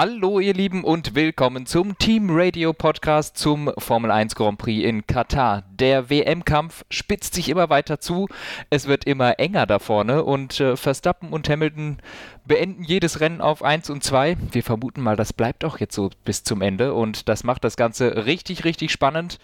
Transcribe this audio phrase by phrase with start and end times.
[0.00, 5.04] Hallo ihr Lieben und willkommen zum Team Radio Podcast zum Formel 1 Grand Prix in
[5.08, 5.64] Katar.
[5.72, 8.28] Der WM-Kampf spitzt sich immer weiter zu,
[8.70, 11.98] es wird immer enger da vorne und äh, Verstappen und Hamilton
[12.46, 14.36] beenden jedes Rennen auf 1 und 2.
[14.52, 17.76] Wir vermuten mal, das bleibt auch jetzt so bis zum Ende und das macht das
[17.76, 19.40] Ganze richtig, richtig spannend.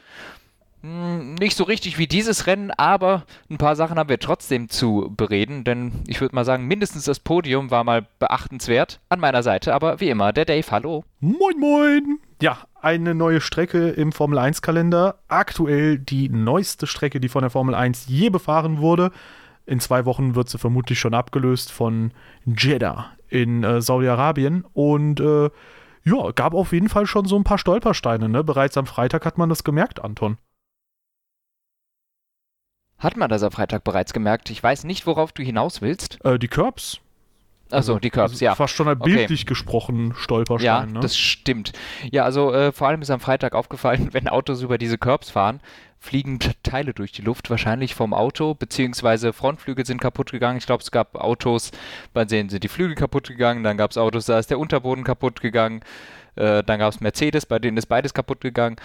[0.84, 5.10] Hm, nicht so richtig wie dieses Rennen, aber ein paar Sachen haben wir trotzdem zu
[5.16, 9.72] bereden, denn ich würde mal sagen, mindestens das Podium war mal beachtenswert an meiner Seite,
[9.72, 11.04] aber wie immer, der Dave, hallo.
[11.20, 12.18] Moin, moin.
[12.42, 15.20] Ja, eine neue Strecke im Formel 1 Kalender.
[15.26, 19.10] Aktuell die neueste Strecke, die von der Formel 1 je befahren wurde.
[19.64, 22.12] In zwei Wochen wird sie vermutlich schon abgelöst von
[22.44, 25.48] Jeddah in äh, Saudi-Arabien und äh,
[26.04, 28.28] ja, gab auf jeden Fall schon so ein paar Stolpersteine.
[28.28, 28.44] Ne?
[28.44, 30.36] Bereits am Freitag hat man das gemerkt, Anton.
[33.04, 34.48] Hat man das am Freitag bereits gemerkt?
[34.48, 36.24] Ich weiß nicht, worauf du hinaus willst.
[36.24, 37.00] Äh, die Curbs.
[37.70, 38.54] Also die Curbs, also ja.
[38.54, 39.48] Fast schon bildlich okay.
[39.48, 40.66] gesprochen, Stolperstein.
[40.66, 41.00] Ja, ne?
[41.00, 41.72] das stimmt.
[42.10, 45.60] Ja, also äh, vor allem ist am Freitag aufgefallen, wenn Autos über diese Curbs fahren,
[45.98, 50.56] fliegen Teile durch die Luft, wahrscheinlich vom Auto, beziehungsweise Frontflügel sind kaputt gegangen.
[50.56, 51.72] Ich glaube, es gab Autos,
[52.14, 55.04] bei denen sind die Flügel kaputt gegangen, dann gab es Autos, da ist der Unterboden
[55.04, 55.80] kaputt gegangen,
[56.36, 58.76] äh, dann gab es Mercedes, bei denen ist beides kaputt gegangen.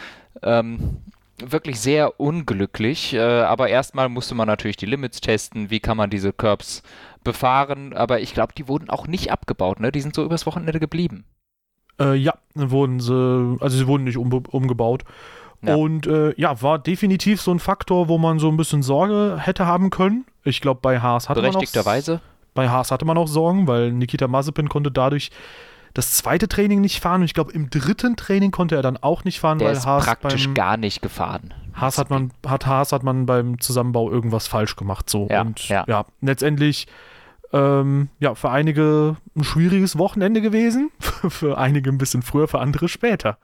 [0.44, 0.98] Ähm,
[1.46, 3.14] wirklich sehr unglücklich.
[3.14, 5.70] Äh, aber erstmal musste man natürlich die Limits testen.
[5.70, 6.84] Wie kann man diese Curbs
[7.24, 7.94] befahren?
[7.94, 9.80] Aber ich glaube, die wurden auch nicht abgebaut.
[9.80, 9.92] Ne?
[9.92, 11.26] Die sind so übers Wochenende geblieben.
[12.00, 15.04] Äh, ja, wurden sie, also sie wurden nicht um, umgebaut.
[15.62, 15.76] Ja.
[15.76, 19.66] Und äh, ja, war definitiv so ein Faktor, wo man so ein bisschen Sorge hätte
[19.66, 20.26] haben können.
[20.44, 22.20] Ich glaube, bei Haas hatte man auch,
[22.54, 25.32] bei Haas hatte man auch Sorgen, weil Nikita Mazepin konnte dadurch
[25.94, 29.24] das zweite Training nicht fahren und ich glaube im dritten Training konnte er dann auch
[29.24, 31.54] nicht fahren, Der weil ist Haas praktisch beim, gar nicht gefahren.
[31.74, 35.68] Haas hat man hat Haas hat man beim Zusammenbau irgendwas falsch gemacht so ja, und
[35.70, 36.88] ja, ja letztendlich
[37.52, 42.88] ähm, ja für einige ein schwieriges Wochenende gewesen, für einige ein bisschen früher, für andere
[42.88, 43.38] später.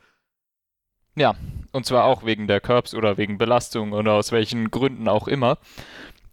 [1.18, 1.36] Ja,
[1.72, 5.58] und zwar auch wegen der Curbs oder wegen Belastung oder aus welchen Gründen auch immer.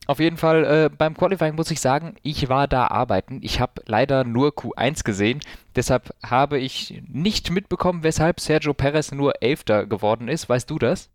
[0.07, 3.39] Auf jeden Fall, äh, beim Qualifying muss ich sagen, ich war da arbeiten.
[3.43, 5.41] Ich habe leider nur Q1 gesehen.
[5.77, 10.49] Deshalb habe ich nicht mitbekommen, weshalb Sergio Perez nur Elfter geworden ist.
[10.49, 11.11] Weißt du das?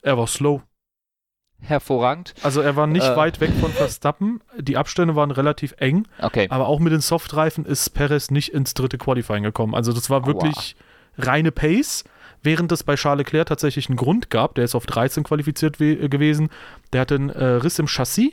[0.00, 0.62] Er war slow.
[1.60, 2.34] Hervorragend.
[2.42, 4.40] Also er war nicht äh, weit weg von Verstappen.
[4.58, 6.08] Die Abstände waren relativ eng.
[6.20, 6.48] Okay.
[6.50, 9.74] Aber auch mit den Softreifen ist Perez nicht ins dritte Qualifying gekommen.
[9.74, 10.74] Also das war wirklich
[11.18, 11.26] Aua.
[11.26, 12.04] reine Pace
[12.42, 16.08] während es bei Charles Leclerc tatsächlich einen Grund gab, der ist auf 13 qualifiziert äh,
[16.08, 16.50] gewesen,
[16.92, 18.32] der hatte einen äh, Riss im Chassis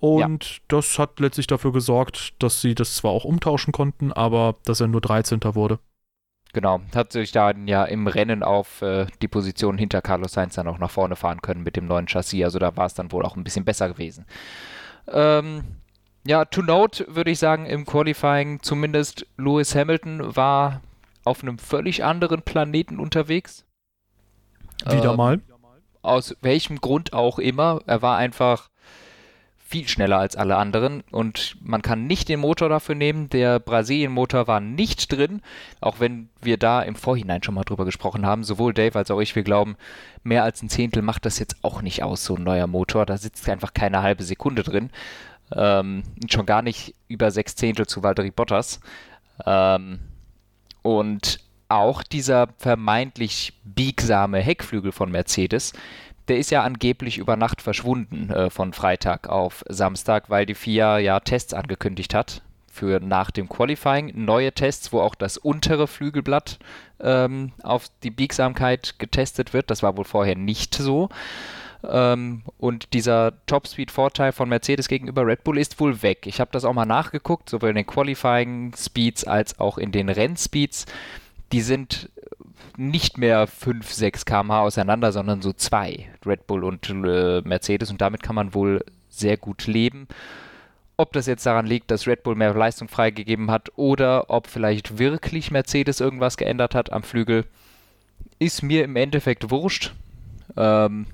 [0.00, 0.58] und ja.
[0.68, 4.88] das hat letztlich dafür gesorgt, dass sie das zwar auch umtauschen konnten, aber dass er
[4.88, 5.40] nur 13.
[5.54, 5.78] wurde.
[6.52, 10.66] Genau, hat sich da ja im Rennen auf äh, die Position hinter Carlos Sainz dann
[10.66, 13.24] auch nach vorne fahren können mit dem neuen Chassis, also da war es dann wohl
[13.24, 14.24] auch ein bisschen besser gewesen.
[15.06, 15.62] Ähm,
[16.26, 20.80] ja, to note würde ich sagen, im Qualifying zumindest Lewis Hamilton war
[21.24, 23.64] auf einem völlig anderen Planeten unterwegs.
[24.84, 25.40] Wieder ähm, mal.
[26.02, 27.80] Aus welchem Grund auch immer.
[27.86, 28.70] Er war einfach
[29.70, 33.28] viel schneller als alle anderen und man kann nicht den Motor dafür nehmen.
[33.28, 35.42] Der Brasilien-Motor war nicht drin,
[35.80, 38.42] auch wenn wir da im Vorhinein schon mal drüber gesprochen haben.
[38.42, 39.76] Sowohl Dave als auch ich, wir glauben,
[40.24, 43.06] mehr als ein Zehntel macht das jetzt auch nicht aus, so ein neuer Motor.
[43.06, 44.90] Da sitzt einfach keine halbe Sekunde drin.
[45.54, 48.80] Ähm, schon gar nicht über sechs Zehntel zu Valtteri Bottas.
[49.46, 50.00] Ähm,
[50.82, 55.72] und auch dieser vermeintlich biegsame Heckflügel von Mercedes,
[56.28, 60.98] der ist ja angeblich über Nacht verschwunden äh, von Freitag auf Samstag, weil die FIA
[60.98, 64.12] ja Tests angekündigt hat für nach dem Qualifying.
[64.14, 66.58] Neue Tests, wo auch das untere Flügelblatt
[67.00, 69.70] ähm, auf die Biegsamkeit getestet wird.
[69.70, 71.08] Das war wohl vorher nicht so.
[71.88, 76.26] Ähm, und dieser Top-Speed-Vorteil von Mercedes gegenüber Red Bull ist wohl weg.
[76.26, 80.86] Ich habe das auch mal nachgeguckt, sowohl in den Qualifying-Speeds als auch in den Rennspeeds.
[81.52, 82.10] Die sind
[82.76, 87.90] nicht mehr 5, 6 km/h auseinander, sondern so 2, Red Bull und äh, Mercedes.
[87.90, 90.06] Und damit kann man wohl sehr gut leben.
[90.96, 94.98] Ob das jetzt daran liegt, dass Red Bull mehr Leistung freigegeben hat oder ob vielleicht
[94.98, 97.46] wirklich Mercedes irgendwas geändert hat am Flügel,
[98.38, 99.94] ist mir im Endeffekt wurscht.
[100.56, 101.06] Ähm,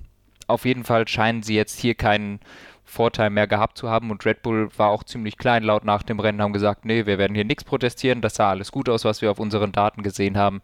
[0.46, 2.40] auf jeden Fall scheinen sie jetzt hier keinen
[2.84, 6.40] Vorteil mehr gehabt zu haben und Red Bull war auch ziemlich kleinlaut nach dem Rennen,
[6.40, 9.30] haben gesagt, nee, wir werden hier nichts protestieren, das sah alles gut aus, was wir
[9.30, 10.60] auf unseren Daten gesehen haben.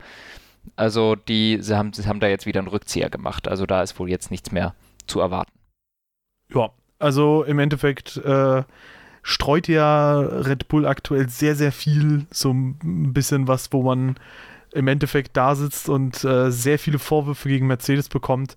[0.76, 3.98] Also die sie haben, sie haben da jetzt wieder einen Rückzieher gemacht, also da ist
[3.98, 4.74] wohl jetzt nichts mehr
[5.08, 5.52] zu erwarten.
[6.54, 6.70] Ja,
[7.00, 8.62] also im Endeffekt äh,
[9.22, 14.16] streut ja Red Bull aktuell sehr, sehr viel, so ein bisschen was, wo man
[14.72, 18.56] im Endeffekt da sitzt und äh, sehr viele Vorwürfe gegen Mercedes bekommt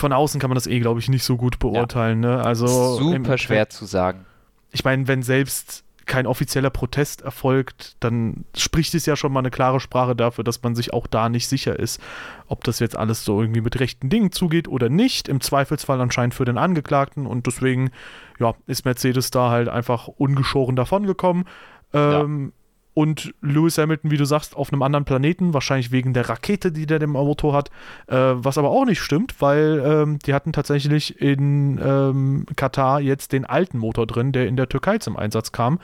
[0.00, 2.22] von außen kann man das eh, glaube ich, nicht so gut beurteilen.
[2.22, 2.36] Ja.
[2.36, 2.44] Ne?
[2.44, 4.26] Also super schwer zu sagen.
[4.72, 9.50] Ich meine, wenn selbst kein offizieller Protest erfolgt, dann spricht es ja schon mal eine
[9.52, 12.00] klare Sprache dafür, dass man sich auch da nicht sicher ist,
[12.48, 15.28] ob das jetzt alles so irgendwie mit rechten Dingen zugeht oder nicht.
[15.28, 17.92] Im Zweifelsfall anscheinend für den Angeklagten und deswegen
[18.40, 21.44] ja, ist Mercedes da halt einfach ungeschoren davongekommen.
[21.92, 22.59] Ähm, ja.
[22.92, 26.86] Und Lewis Hamilton, wie du sagst, auf einem anderen Planeten, wahrscheinlich wegen der Rakete, die
[26.86, 27.70] der im Auto hat,
[28.08, 33.32] äh, was aber auch nicht stimmt, weil ähm, die hatten tatsächlich in ähm, Katar jetzt
[33.32, 35.78] den alten Motor drin, der in der Türkei zum Einsatz kam.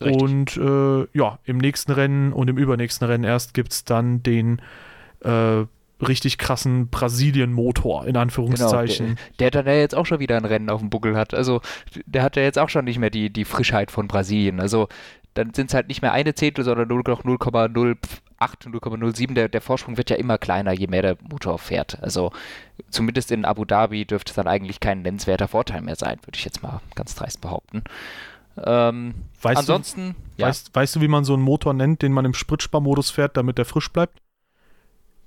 [0.00, 0.22] Richtig.
[0.22, 4.60] Und äh, ja, im nächsten Rennen und im übernächsten Rennen erst gibt es dann den
[5.20, 5.64] äh,
[6.06, 9.06] richtig krassen Brasilien-Motor, in Anführungszeichen.
[9.06, 11.34] Genau, der, der dann ja jetzt auch schon wieder ein Rennen auf dem Buckel hat.
[11.34, 11.60] Also
[12.06, 14.60] der hat ja jetzt auch schon nicht mehr die, die Frischheit von Brasilien.
[14.60, 14.88] Also
[15.34, 17.96] dann sind es halt nicht mehr eine Zehntel, sondern nur noch 0,08,
[18.40, 19.34] 0,07.
[19.34, 22.02] Der, der Vorsprung wird ja immer kleiner, je mehr der Motor fährt.
[22.02, 22.32] Also
[22.90, 26.44] zumindest in Abu Dhabi dürfte es dann eigentlich kein nennenswerter Vorteil mehr sein, würde ich
[26.44, 27.84] jetzt mal ganz dreist behaupten.
[28.56, 30.48] Ähm, weißt ansonsten, du, ja.
[30.48, 33.58] weißt, weißt, du, wie man so einen Motor nennt, den man im Spritsparmodus fährt, damit
[33.58, 34.20] der frisch bleibt?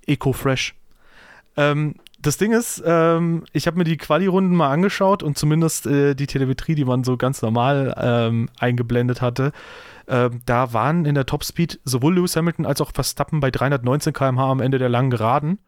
[0.05, 0.75] Eco-Fresh.
[1.55, 6.15] Ähm, das Ding ist, ähm, ich habe mir die Quali-Runden mal angeschaut und zumindest äh,
[6.15, 9.51] die Telemetrie, die man so ganz normal ähm, eingeblendet hatte,
[10.07, 14.51] ähm, da waren in der Topspeed sowohl Lewis Hamilton als auch Verstappen bei 319 km/h
[14.51, 15.59] am Ende der langen Geraden.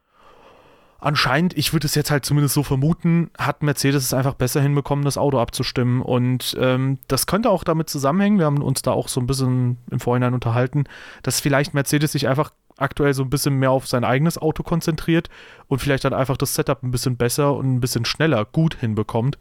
[1.00, 5.06] Anscheinend, ich würde es jetzt halt zumindest so vermuten, hat Mercedes es einfach besser hinbekommen,
[5.06, 6.02] das Auto abzustimmen.
[6.02, 9.78] Und ähm, das könnte auch damit zusammenhängen, wir haben uns da auch so ein bisschen
[9.92, 10.86] im Vorhinein unterhalten,
[11.22, 15.30] dass vielleicht Mercedes sich einfach aktuell so ein bisschen mehr auf sein eigenes Auto konzentriert
[15.68, 19.38] und vielleicht dann einfach das Setup ein bisschen besser und ein bisschen schneller gut hinbekommt.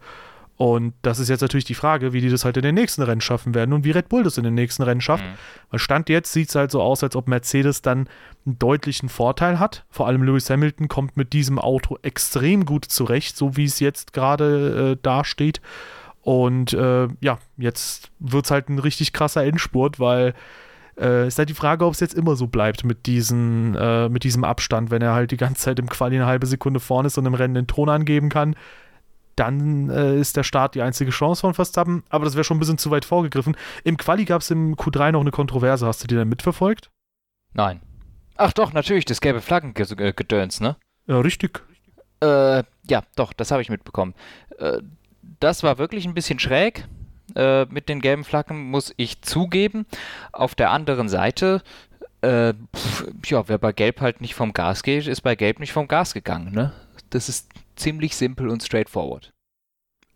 [0.57, 3.19] Und das ist jetzt natürlich die Frage, wie die das halt in den nächsten Rennen
[3.19, 5.25] schaffen werden und wie Red Bull das in den nächsten Rennen schafft.
[5.25, 5.33] Mhm.
[5.69, 8.07] Weil Stand jetzt sieht es halt so aus, als ob Mercedes dann
[8.45, 9.83] einen deutlichen Vorteil hat.
[9.89, 14.13] Vor allem Lewis Hamilton kommt mit diesem Auto extrem gut zurecht, so wie es jetzt
[14.13, 15.59] gerade äh, dasteht.
[16.21, 20.33] Und äh, ja, jetzt wird es halt ein richtig krasser Endspurt, weil
[20.99, 24.23] äh, ist halt die Frage, ob es jetzt immer so bleibt mit, diesen, äh, mit
[24.23, 27.17] diesem Abstand, wenn er halt die ganze Zeit im Quali eine halbe Sekunde vorne ist
[27.17, 28.55] und im Rennen den Ton angeben kann
[29.35, 32.03] dann äh, ist der Start die einzige Chance von Verstappen.
[32.09, 33.55] Aber das wäre schon ein bisschen zu weit vorgegriffen.
[33.83, 35.85] Im Quali gab es im Q3 noch eine Kontroverse.
[35.85, 36.89] Hast du die denn mitverfolgt?
[37.53, 37.81] Nein.
[38.37, 40.75] Ach doch, natürlich, das gelbe Flaggengedöns, ne?
[41.07, 41.63] Ja, richtig.
[42.21, 44.13] Äh, ja, doch, das habe ich mitbekommen.
[44.57, 44.81] Äh,
[45.39, 46.87] das war wirklich ein bisschen schräg.
[47.35, 49.85] Äh, mit den gelben Flaggen muss ich zugeben.
[50.31, 51.61] Auf der anderen Seite,
[52.21, 55.73] äh, pf, ja, wer bei Gelb halt nicht vom Gas geht, ist bei Gelb nicht
[55.73, 56.73] vom Gas gegangen, ne?
[57.09, 59.31] Das ist ziemlich simpel und straightforward.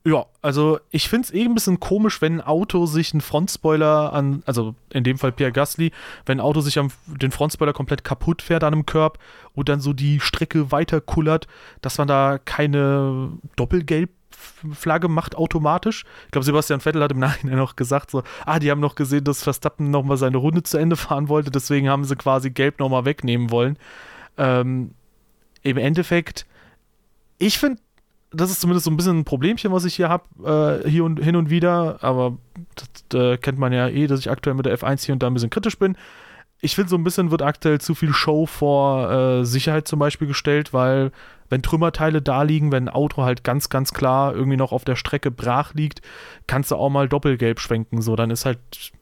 [0.05, 4.13] Ja, also ich finde es eh ein bisschen komisch, wenn ein Auto sich einen Frontspoiler
[4.13, 5.91] an, also in dem Fall Pierre Gasly,
[6.25, 9.19] wenn ein Auto sich am, den Frontspoiler komplett kaputt fährt an einem Curb
[9.53, 11.47] und dann so die Strecke weiter kullert,
[11.81, 13.33] dass man da keine
[14.31, 16.05] Doppelgelb-Flagge macht automatisch.
[16.25, 19.23] Ich glaube, Sebastian Vettel hat im Nachhinein noch gesagt, so, ah, die haben noch gesehen,
[19.23, 23.05] dass Verstappen nochmal seine Runde zu Ende fahren wollte, deswegen haben sie quasi Gelb nochmal
[23.05, 23.77] wegnehmen wollen.
[24.37, 24.91] Ähm,
[25.63, 26.45] Im Endeffekt
[27.39, 27.81] ich finde,
[28.31, 31.19] das ist zumindest so ein bisschen ein Problemchen, was ich hier habe, äh, hier und
[31.19, 32.37] hin und wieder, aber
[32.75, 35.27] das äh, kennt man ja eh, dass ich aktuell mit der F1 hier und da
[35.27, 35.97] ein bisschen kritisch bin.
[36.61, 40.27] Ich finde, so ein bisschen wird aktuell zu viel Show vor äh, Sicherheit zum Beispiel
[40.27, 41.11] gestellt, weil
[41.49, 44.95] wenn Trümmerteile da liegen, wenn ein Auto halt ganz, ganz klar irgendwie noch auf der
[44.95, 46.01] Strecke brach liegt,
[46.47, 48.01] kannst du auch mal doppelgelb schwenken.
[48.01, 48.59] So, dann ist halt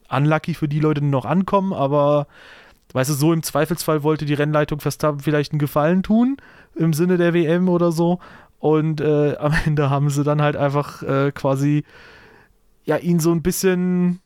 [0.10, 2.28] unlucky für die Leute, die noch ankommen, aber
[2.94, 6.38] weißt du, so im Zweifelsfall wollte die Rennleitung Verstappen vielleicht einen Gefallen tun
[6.76, 8.20] im Sinne der WM oder so.
[8.60, 11.84] Und äh, am Ende haben sie dann halt einfach äh, quasi
[12.86, 14.22] ja ihn so ein bisschen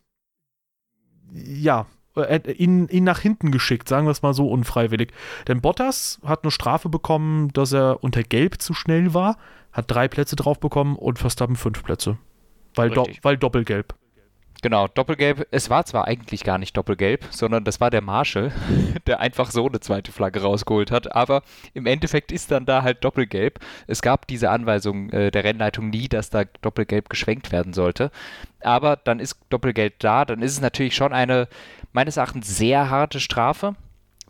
[1.34, 5.12] ja äh, ihn, ihn nach hinten geschickt, sagen wir es mal so unfreiwillig.
[5.48, 9.38] Denn Bottas hat eine Strafe bekommen, dass er unter Gelb zu schnell war,
[9.72, 12.18] hat drei Plätze drauf bekommen und Verstappen fünf Plätze.
[12.76, 13.96] Weil, do, weil Doppelgelb.
[14.62, 15.48] Genau, Doppelgelb.
[15.50, 18.52] Es war zwar eigentlich gar nicht Doppelgelb, sondern das war der Marshall,
[19.08, 21.16] der einfach so eine zweite Flagge rausgeholt hat.
[21.16, 21.42] Aber
[21.74, 23.60] im Endeffekt ist dann da halt Doppelgelb.
[23.88, 28.12] Es gab diese Anweisung äh, der Rennleitung nie, dass da Doppelgelb geschwenkt werden sollte.
[28.64, 30.26] Aber dann ist Doppelgelb da.
[30.26, 31.48] Dann ist es natürlich schon eine
[31.94, 33.76] meines Erachtens sehr harte Strafe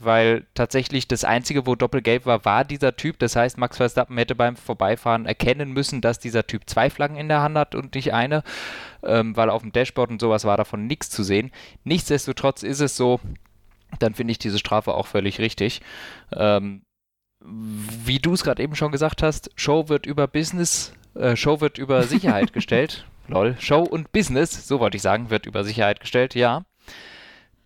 [0.04, 3.20] weil tatsächlich das Einzige, wo Doppelgelb war, war dieser Typ.
[3.20, 7.28] Das heißt, Max Verstappen hätte beim Vorbeifahren erkennen müssen, dass dieser Typ zwei Flaggen in
[7.28, 8.44] der Hand hat und nicht eine,
[9.04, 11.52] ähm, weil auf dem Dashboard und sowas war davon nichts zu sehen.
[11.84, 13.20] Nichtsdestotrotz ist es so,
[14.00, 15.82] dann finde ich diese Strafe auch völlig richtig.
[16.34, 16.82] Ähm,
[17.44, 21.78] wie du es gerade eben schon gesagt hast, Show wird über Business, äh, Show wird
[21.78, 23.06] über Sicherheit gestellt.
[23.32, 26.64] Lol, Show und Business, so wollte ich sagen, wird über Sicherheit gestellt, ja.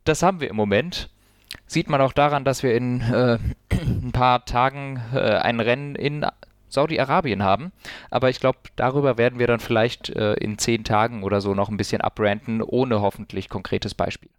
[0.04, 1.10] Das haben wir im Moment.
[1.68, 3.40] Sieht man auch daran, dass wir in äh,
[3.72, 6.26] ein paar Tagen äh, ein Rennen in
[6.70, 7.72] Saudi-Arabien haben.
[8.12, 11.70] Aber ich glaube, darüber werden wir dann vielleicht äh, in zehn Tagen oder so noch
[11.70, 14.30] ein bisschen abranten, ohne hoffentlich konkretes Beispiel.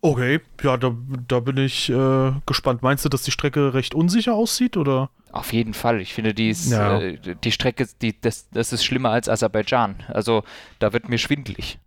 [0.00, 0.94] Okay, ja, da,
[1.26, 2.82] da bin ich äh, gespannt.
[2.82, 5.10] Meinst du, dass die Strecke recht unsicher aussieht oder?
[5.38, 6.00] Auf jeden Fall.
[6.00, 6.98] Ich finde, die, ist, ja.
[6.98, 10.02] äh, die Strecke, die, das, das ist schlimmer als Aserbaidschan.
[10.08, 10.42] Also
[10.80, 11.78] da wird mir schwindlig.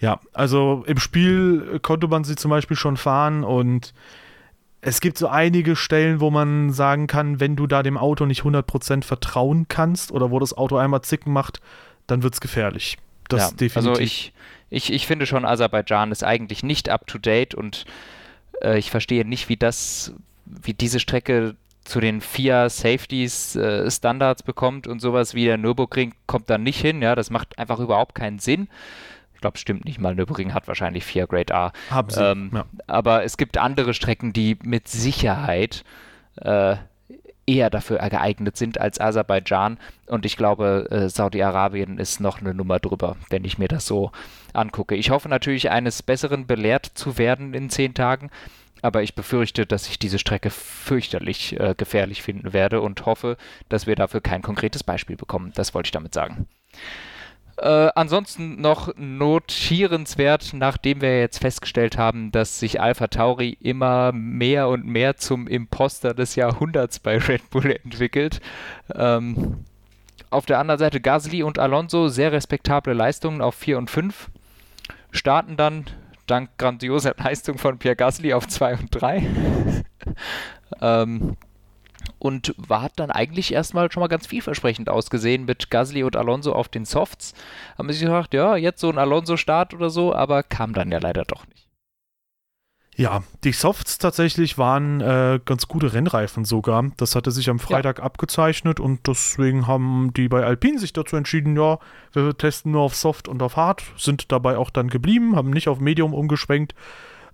[0.00, 3.94] Ja, also im Spiel konnte man sie zum Beispiel schon fahren und
[4.80, 8.42] es gibt so einige Stellen, wo man sagen kann, wenn du da dem Auto nicht
[8.42, 11.60] 100% vertrauen kannst oder wo das Auto einmal zicken macht,
[12.08, 12.98] dann wird es gefährlich.
[13.28, 13.76] Das ja, definitiv.
[13.76, 14.32] Also ich,
[14.70, 17.84] ich, ich finde schon, Aserbaidschan ist eigentlich nicht up to date und
[18.60, 20.14] äh, ich verstehe nicht, wie das,
[20.46, 21.54] wie diese Strecke
[21.90, 26.80] zu den FIA Safeties äh, Standards bekommt und sowas wie der Nürburgring kommt da nicht
[26.80, 27.02] hin.
[27.02, 28.68] Ja, das macht einfach überhaupt keinen Sinn.
[29.34, 30.14] Ich glaube, stimmt nicht mal.
[30.14, 31.72] Nürburgring hat wahrscheinlich FIA Grade A.
[31.90, 32.22] Haben sie.
[32.22, 32.64] Ähm, ja.
[32.86, 35.84] Aber es gibt andere Strecken, die mit Sicherheit
[36.36, 36.76] äh,
[37.46, 39.78] eher dafür geeignet sind als Aserbaidschan.
[40.06, 44.12] Und ich glaube, äh, Saudi-Arabien ist noch eine Nummer drüber, wenn ich mir das so
[44.52, 44.94] angucke.
[44.94, 48.30] Ich hoffe natürlich, eines Besseren belehrt zu werden in zehn Tagen.
[48.82, 53.36] Aber ich befürchte, dass ich diese Strecke fürchterlich äh, gefährlich finden werde und hoffe,
[53.68, 55.52] dass wir dafür kein konkretes Beispiel bekommen.
[55.54, 56.46] Das wollte ich damit sagen.
[57.60, 64.68] Äh, ansonsten noch notierenswert, nachdem wir jetzt festgestellt haben, dass sich Alpha Tauri immer mehr
[64.68, 68.40] und mehr zum Imposter des Jahrhunderts bei Red Bull entwickelt.
[68.94, 69.66] Ähm,
[70.30, 74.30] auf der anderen Seite Gasly und Alonso, sehr respektable Leistungen auf 4 und 5.
[75.10, 75.84] Starten dann
[76.30, 79.26] dank grandioser Leistung von Pierre Gasly auf 2 und 3.
[80.80, 81.36] ähm,
[82.18, 86.68] und war, dann eigentlich erstmal schon mal ganz vielversprechend ausgesehen mit Gasly und Alonso auf
[86.68, 87.34] den Softs.
[87.76, 91.24] Haben sich gedacht, ja, jetzt so ein Alonso-Start oder so, aber kam dann ja leider
[91.24, 91.59] doch nicht.
[93.00, 96.84] Ja, die Softs tatsächlich waren äh, ganz gute Rennreifen sogar.
[96.98, 98.04] Das hatte sich am Freitag ja.
[98.04, 101.78] abgezeichnet und deswegen haben die bei Alpine sich dazu entschieden, ja,
[102.12, 105.68] wir testen nur auf Soft und auf Hard, sind dabei auch dann geblieben, haben nicht
[105.68, 106.74] auf Medium umgeschwenkt,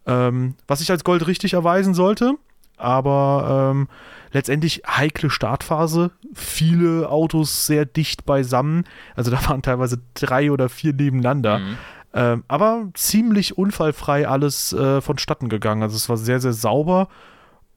[0.07, 2.35] ähm, was sich als Gold richtig erweisen sollte.
[2.77, 3.89] Aber ähm,
[4.31, 8.85] letztendlich heikle Startphase, viele Autos sehr dicht beisammen.
[9.17, 11.59] Also da waren teilweise drei oder vier nebeneinander.
[11.59, 11.79] Mhm.
[12.17, 15.83] Ähm, aber ziemlich unfallfrei alles äh, vonstatten gegangen.
[15.83, 17.09] Also es war sehr, sehr sauber.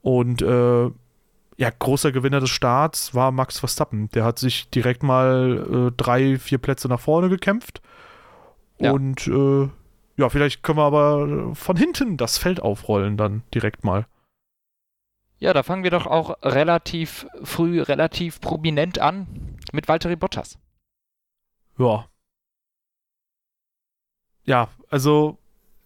[0.00, 0.90] Und äh,
[1.58, 4.10] ja, großer Gewinner des Starts war Max Verstappen.
[4.12, 7.82] Der hat sich direkt mal äh, drei, vier Plätze nach vorne gekämpft.
[8.78, 8.92] Ja.
[8.92, 9.68] Und äh,
[10.16, 14.06] ja, vielleicht können wir aber von hinten das Feld aufrollen dann direkt mal.
[15.38, 20.58] Ja, da fangen wir doch auch relativ früh, relativ prominent an mit Valtteri Bottas.
[21.78, 22.06] Ja,
[24.44, 25.38] ja, also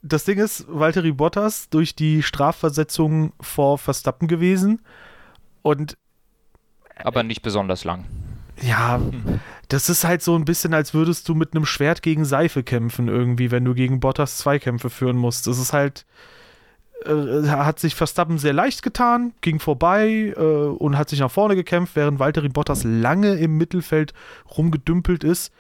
[0.03, 4.83] das Ding ist, Valtteri Bottas durch die Strafversetzung vor Verstappen gewesen
[5.63, 5.97] und
[7.03, 8.05] aber nicht besonders lang.
[8.63, 9.01] Ja,
[9.69, 13.09] das ist halt so ein bisschen, als würdest du mit einem Schwert gegen Seife kämpfen,
[13.09, 15.47] irgendwie, wenn du gegen Bottas Zweikämpfe führen musst.
[15.49, 16.07] Das ist halt,
[17.05, 21.57] äh, hat sich Verstappen sehr leicht getan, ging vorbei äh, und hat sich nach vorne
[21.57, 24.15] gekämpft, während Valtteri Bottas lange im Mittelfeld
[24.57, 25.53] rumgedümpelt ist.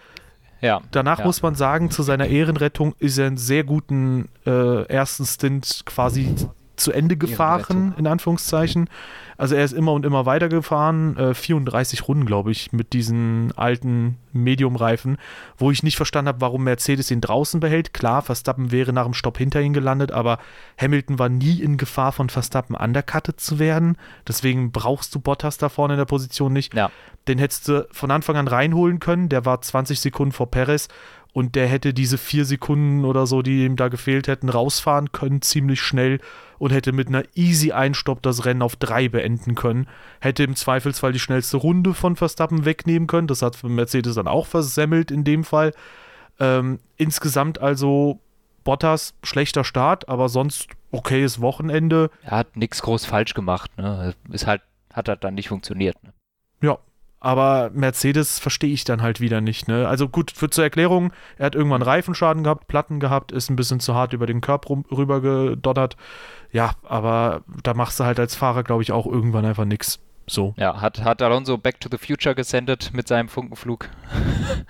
[0.64, 0.80] Ja.
[0.92, 1.26] Danach ja.
[1.26, 6.34] muss man sagen, zu seiner Ehrenrettung ist er einen sehr guten äh, ersten Stint quasi
[6.84, 8.88] zu Ende gefahren, in Anführungszeichen.
[9.36, 13.52] Also er ist immer und immer weiter gefahren, äh, 34 Runden, glaube ich, mit diesen
[13.56, 15.16] alten Medium-Reifen,
[15.56, 17.94] wo ich nicht verstanden habe, warum Mercedes ihn draußen behält.
[17.94, 20.38] Klar, Verstappen wäre nach dem Stopp hinter ihm gelandet, aber
[20.78, 23.96] Hamilton war nie in Gefahr, von Verstappen undercutted zu werden.
[24.28, 26.74] Deswegen brauchst du Bottas da vorne in der Position nicht.
[26.74, 26.90] Ja.
[27.26, 29.28] Den hättest du von Anfang an reinholen können.
[29.28, 30.88] Der war 20 Sekunden vor Perez
[31.34, 35.42] und der hätte diese vier Sekunden oder so, die ihm da gefehlt hätten, rausfahren können,
[35.42, 36.20] ziemlich schnell
[36.58, 39.88] und hätte mit einer easy Einstopp das Rennen auf drei beenden können.
[40.20, 43.26] Hätte im Zweifelsfall die schnellste Runde von Verstappen wegnehmen können.
[43.26, 45.72] Das hat Mercedes dann auch versemmelt in dem Fall.
[46.38, 48.20] Ähm, insgesamt also
[48.62, 52.10] Bottas schlechter Start, aber sonst okayes Wochenende.
[52.22, 53.76] Er hat nichts groß falsch gemacht.
[53.76, 54.14] Ne?
[54.30, 54.62] Ist halt,
[54.92, 56.00] hat halt dann nicht funktioniert.
[56.04, 56.12] Ne?
[56.62, 56.78] Ja,
[57.24, 59.66] aber Mercedes verstehe ich dann halt wieder nicht.
[59.66, 59.88] Ne?
[59.88, 63.80] Also gut, für zur Erklärung, er hat irgendwann Reifenschaden gehabt, Platten gehabt, ist ein bisschen
[63.80, 65.96] zu hart über den Körper rüber gedoddert.
[66.52, 70.00] Ja, aber da machst du halt als Fahrer, glaube ich, auch irgendwann einfach nichts.
[70.26, 70.54] So.
[70.56, 73.90] Ja, hat, hat Alonso Back to the Future gesendet mit seinem Funkenflug.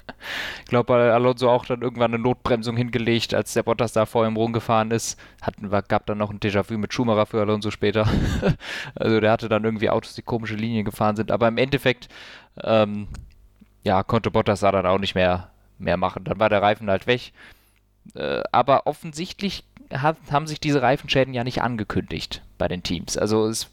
[0.61, 4.37] ich glaube, Alonso auch dann irgendwann eine Notbremsung hingelegt, als der Bottas da vor ihm
[4.37, 5.19] rumgefahren ist.
[5.43, 5.55] Hat,
[5.89, 8.09] gab dann noch ein Déjà-vu mit Schumacher für Alonso später.
[8.97, 11.31] also der hatte dann irgendwie Autos, die komische Linien gefahren sind.
[11.31, 12.09] Aber im Endeffekt,
[12.63, 13.07] ähm,
[13.85, 16.25] ja, konnte Bottas da dann auch nicht mehr, mehr machen.
[16.25, 17.33] Dann war der Reifen halt weg.
[18.15, 23.17] Äh, aber offensichtlich hat, haben sich diese Reifenschäden ja nicht angekündigt bei den Teams.
[23.17, 23.71] Also es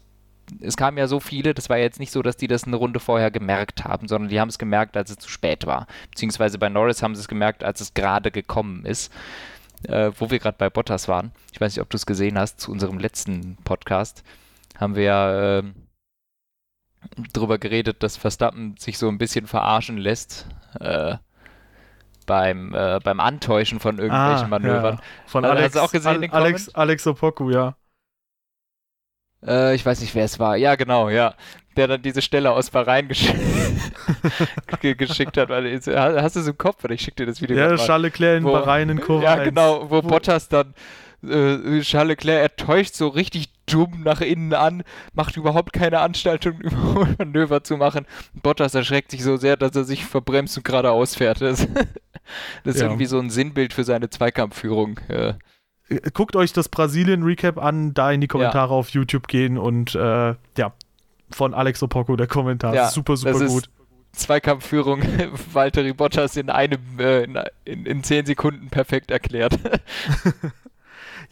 [0.60, 3.00] es kamen ja so viele, das war jetzt nicht so, dass die das eine Runde
[3.00, 5.86] vorher gemerkt haben, sondern die haben es gemerkt, als es zu spät war.
[6.10, 9.12] Beziehungsweise bei Norris haben sie es gemerkt, als es gerade gekommen ist.
[9.88, 11.32] Äh, wo wir gerade bei Bottas waren.
[11.52, 14.22] Ich weiß nicht, ob du es gesehen hast, zu unserem letzten Podcast
[14.78, 15.62] haben wir ja äh,
[17.32, 20.46] drüber geredet, dass Verstappen sich so ein bisschen verarschen lässt.
[20.78, 21.16] Äh,
[22.26, 24.94] beim, äh, beim Antäuschen von irgendwelchen ah, Manövern.
[24.96, 25.02] Ja.
[25.26, 27.74] Von also, Alex, auch gesehen, Al Alex, Alex Opoku, ja.
[29.46, 30.56] Äh, ich weiß nicht, wer es war.
[30.56, 31.34] Ja, genau, ja.
[31.76, 33.32] Der dann diese Stelle aus Bahrain gesch
[34.80, 35.48] geschickt hat.
[35.48, 35.80] Weil,
[36.22, 36.84] hast du es im Kopf?
[36.84, 39.42] Oder ich schicke dir das Video Ja, Charles Leclerc in wo, Bahrain in Kurve Ja,
[39.42, 40.74] genau, wo, wo Bottas dann
[41.22, 44.82] äh, Charles Leclerc, er täuscht so richtig dumm nach innen an,
[45.14, 46.58] macht überhaupt keine Anstaltung,
[47.18, 48.06] Manöver zu machen.
[48.34, 51.40] Bottas erschreckt sich so sehr, dass er sich verbremst und geradeaus fährt.
[51.40, 51.66] Das,
[52.64, 52.88] das ist ja.
[52.88, 55.00] irgendwie so ein Sinnbild für seine Zweikampfführung.
[55.08, 55.36] Ja.
[56.12, 58.78] Guckt euch das Brasilien-Recap an, da in die Kommentare ja.
[58.78, 60.72] auf YouTube gehen und äh, ja,
[61.30, 62.74] von Alex Opoco der Kommentar.
[62.74, 63.68] Ja, super, super gut.
[64.12, 65.02] Zweikampfführung
[65.52, 67.24] Valtteri Bottas in einem, äh,
[67.64, 69.58] in, in zehn Sekunden perfekt erklärt.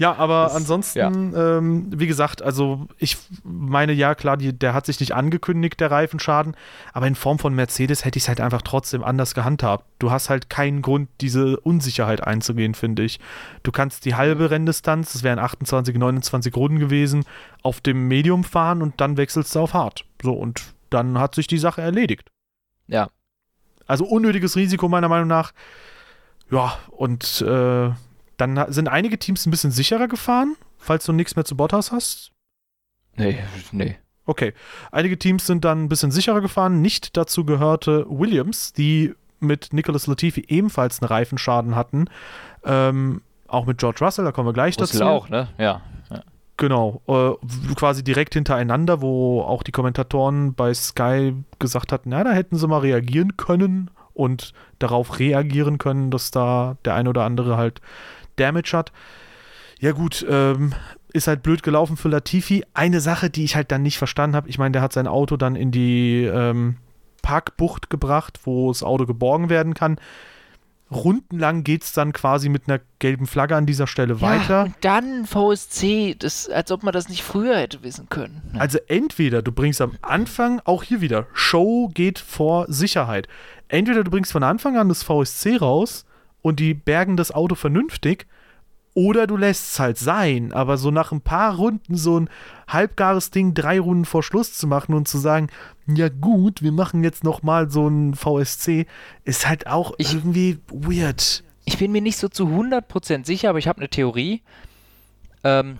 [0.01, 1.09] Ja, aber das, ansonsten, ja.
[1.09, 5.91] Ähm, wie gesagt, also ich meine, ja, klar, die, der hat sich nicht angekündigt, der
[5.91, 6.57] Reifenschaden,
[6.95, 9.85] aber in Form von Mercedes hätte ich es halt einfach trotzdem anders gehandhabt.
[9.99, 13.21] Du hast halt keinen Grund, diese Unsicherheit einzugehen, finde ich.
[13.63, 17.27] Du kannst die halbe Renndistanz, das wären 28, 29 Runden gewesen,
[17.63, 20.07] auf dem Medium fahren und dann wechselst du auf Hard.
[20.23, 22.31] So, und dann hat sich die Sache erledigt.
[22.87, 23.11] Ja.
[23.87, 25.53] Also unnötiges Risiko meiner Meinung nach.
[26.51, 27.91] Ja, und äh,
[28.41, 32.33] dann sind einige Teams ein bisschen sicherer gefahren, falls du nichts mehr zu Bottas hast.
[33.17, 33.39] Nee,
[33.73, 33.97] nee.
[34.25, 34.55] Okay.
[34.93, 36.81] Einige Teams sind dann ein bisschen sicherer gefahren.
[36.81, 42.07] Nicht dazu gehörte Williams, die mit Nicholas Latifi ebenfalls einen Reifenschaden hatten.
[42.65, 45.11] Ähm, auch mit George Russell, da kommen wir gleich Russell dazu.
[45.11, 45.49] auch, ne?
[45.59, 45.81] Ja.
[46.11, 46.23] ja.
[46.57, 52.33] Genau, äh, quasi direkt hintereinander, wo auch die Kommentatoren bei Sky gesagt hatten, ja, da
[52.33, 57.57] hätten sie mal reagieren können und darauf reagieren können, dass da der ein oder andere
[57.57, 57.81] halt
[58.37, 58.93] Damage hat.
[59.81, 60.75] Ja, gut, ähm,
[61.13, 62.65] ist halt blöd gelaufen für Latifi.
[62.75, 65.37] Eine Sache, die ich halt dann nicht verstanden habe, ich meine, der hat sein Auto
[65.37, 66.77] dann in die ähm,
[67.23, 69.99] Parkbucht gebracht, wo das Auto geborgen werden kann.
[70.91, 74.65] Rundenlang geht es dann quasi mit einer gelben Flagge an dieser Stelle ja, weiter.
[74.65, 78.43] Und dann VSC, das, als ob man das nicht früher hätte wissen können.
[78.53, 78.61] Ne?
[78.61, 83.29] Also entweder du bringst am Anfang, auch hier wieder, Show geht vor Sicherheit.
[83.69, 86.05] Entweder du bringst von Anfang an das VSC raus
[86.43, 88.27] und die bergen das Auto vernünftig.
[88.95, 92.29] Oder du lässt es halt sein, aber so nach ein paar Runden so ein
[92.67, 95.49] halbgares Ding drei Runden vor Schluss zu machen und zu sagen,
[95.87, 98.87] ja gut, wir machen jetzt noch mal so ein VSC,
[99.25, 101.45] ist halt auch ich, irgendwie weird.
[101.65, 104.43] Ich bin mir nicht so zu 100% sicher, aber ich habe eine Theorie,
[105.45, 105.79] ähm,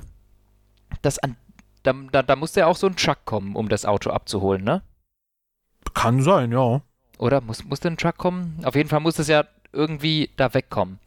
[1.03, 1.37] dass an,
[1.83, 4.83] da, da, da muss ja auch so ein Truck kommen, um das Auto abzuholen, ne?
[5.95, 6.83] Kann sein, ja.
[7.19, 8.61] Oder muss, muss ein Truck kommen?
[8.63, 10.99] Auf jeden Fall muss es ja irgendwie da wegkommen.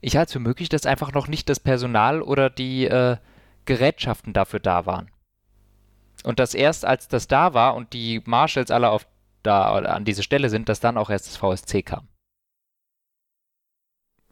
[0.00, 3.16] Ich halte es für möglich, dass einfach noch nicht das Personal oder die äh,
[3.64, 5.10] Gerätschaften dafür da waren.
[6.24, 9.06] Und dass erst als das da war und die Marshals alle auf
[9.42, 12.08] da an diese Stelle sind, dass dann auch erst das VSC kam.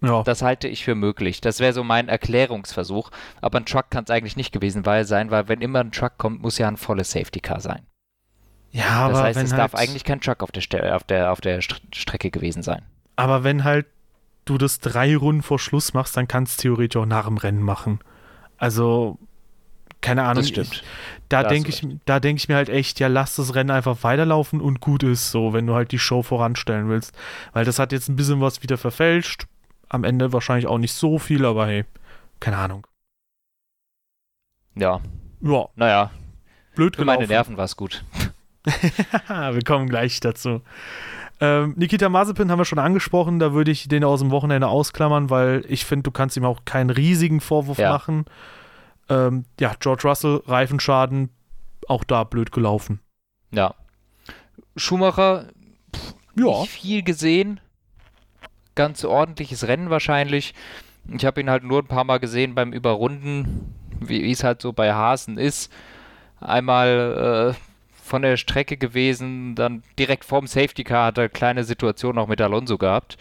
[0.03, 0.23] Ja.
[0.25, 1.41] Das halte ich für möglich.
[1.41, 3.11] Das wäre so mein Erklärungsversuch.
[3.41, 6.43] Aber ein Truck kann es eigentlich nicht gewesen sein, weil wenn immer ein Truck kommt,
[6.43, 7.87] muss ja ein volles Safety Car sein.
[8.73, 11.41] Ja, das aber heißt, es halt darf eigentlich kein Truck auf der, auf der, auf
[11.41, 12.85] der Strecke gewesen sein.
[13.17, 13.87] Aber wenn halt
[14.45, 17.63] du das drei Runden vor Schluss machst, dann kannst du theoretisch auch nach dem Rennen
[17.63, 17.99] machen.
[18.59, 19.19] Also,
[20.01, 20.37] keine Ahnung.
[20.43, 20.73] Das stimmt.
[20.73, 20.83] Ich,
[21.29, 24.61] da denke ich, da denke ich mir halt echt, ja, lass das Rennen einfach weiterlaufen
[24.61, 27.17] und gut ist so, wenn du halt die Show voranstellen willst.
[27.53, 29.47] Weil das hat jetzt ein bisschen was wieder verfälscht.
[29.89, 31.85] Am Ende wahrscheinlich auch nicht so viel, aber hey,
[32.41, 32.87] keine Ahnung.
[34.75, 35.01] Ja.
[35.41, 35.69] Ja.
[35.75, 36.11] Naja.
[36.75, 37.21] Blöd Für gelaufen.
[37.21, 38.05] meine Nerven war es gut.
[39.29, 40.61] Wir kommen gleich dazu.
[41.41, 45.29] Ähm, Nikita Mazepin haben wir schon angesprochen, da würde ich den aus dem Wochenende ausklammern,
[45.29, 47.91] weil ich finde, du kannst ihm auch keinen riesigen Vorwurf ja.
[47.91, 48.25] machen.
[49.09, 51.31] Ähm, ja, George Russell, Reifenschaden,
[51.89, 53.01] auch da blöd gelaufen.
[53.53, 53.75] Ja.
[54.77, 55.49] Schumacher,
[55.95, 56.61] pff, ja.
[56.61, 57.61] nicht viel gesehen.
[58.75, 60.55] Ganz ordentliches Rennen wahrscheinlich.
[61.09, 64.73] Ich habe ihn halt nur ein paar Mal gesehen beim Überrunden, wie es halt so
[64.73, 65.73] bei Hasen ist.
[66.41, 67.76] Einmal äh,
[68.07, 69.55] von der Strecke gewesen.
[69.55, 73.19] Dann direkt vorm Safety Car hat er eine kleine Situation auch mit Alonso gehabt,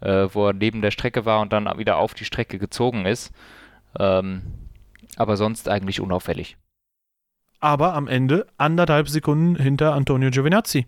[0.00, 3.32] äh, wo er neben der Strecke war und dann wieder auf die Strecke gezogen ist.
[3.98, 4.42] Ähm,
[5.16, 6.56] aber sonst eigentlich unauffällig.
[7.60, 10.86] Aber am Ende anderthalb Sekunden hinter Antonio Giovinazzi.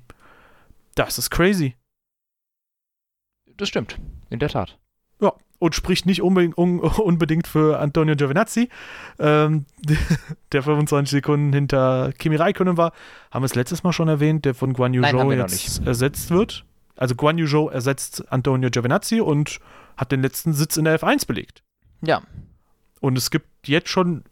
[0.95, 1.77] Das ist crazy.
[3.57, 3.99] Das stimmt,
[4.31, 4.79] in der Tat.
[5.21, 5.33] Ja,
[5.65, 8.69] und spricht nicht unbedingt, un, unbedingt für Antonio Giovinazzi,
[9.19, 9.65] ähm,
[10.53, 12.93] der 25 Sekunden hinter Kimi Räikkönen war.
[13.31, 16.31] Haben wir es letztes Mal schon erwähnt, der von Guan Yu Nein, Zhou jetzt ersetzt
[16.31, 16.65] wird.
[16.97, 19.59] Also Guan Yu Zhou ersetzt Antonio Giovinazzi und
[19.97, 21.63] hat den letzten Sitz in der F1 belegt.
[22.03, 22.23] Ja,
[23.01, 24.25] Und es gibt jetzt schon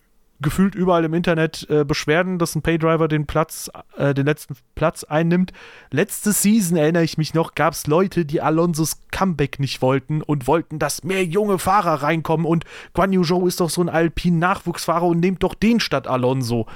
[0.42, 5.05] gefühlt überall im Internet äh, Beschwerden, dass ein Paydriver den Platz, äh, den letzten Platz
[5.05, 5.52] einnimmt.
[5.90, 10.46] Letzte Season erinnere ich mich noch, gab es Leute, die Alonsos Comeback nicht wollten und
[10.46, 14.38] wollten, dass mehr junge Fahrer reinkommen und Guan Yu Zhou ist doch so ein alpin
[14.38, 16.66] Nachwuchsfahrer und nehmt doch den statt Alonso.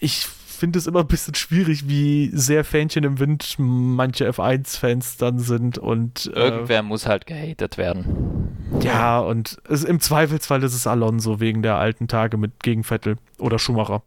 [0.00, 0.26] Ich
[0.60, 5.78] finde es immer ein bisschen schwierig, wie sehr Fähnchen im Wind manche F1-Fans dann sind
[5.78, 8.56] und äh, irgendwer muss halt gehatet werden.
[8.82, 13.16] ja, und es, im Zweifelsfall ist es Alonso wegen der alten Tage mit gegen Vettel
[13.38, 14.02] oder Schumacher.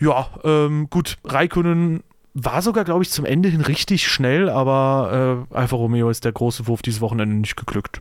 [0.00, 5.54] Ja, ähm, gut, Raikönnen war sogar, glaube ich, zum Ende hin richtig schnell, aber äh,
[5.54, 8.00] Alfa Romeo ist der große Wurf dieses Wochenende nicht geglückt.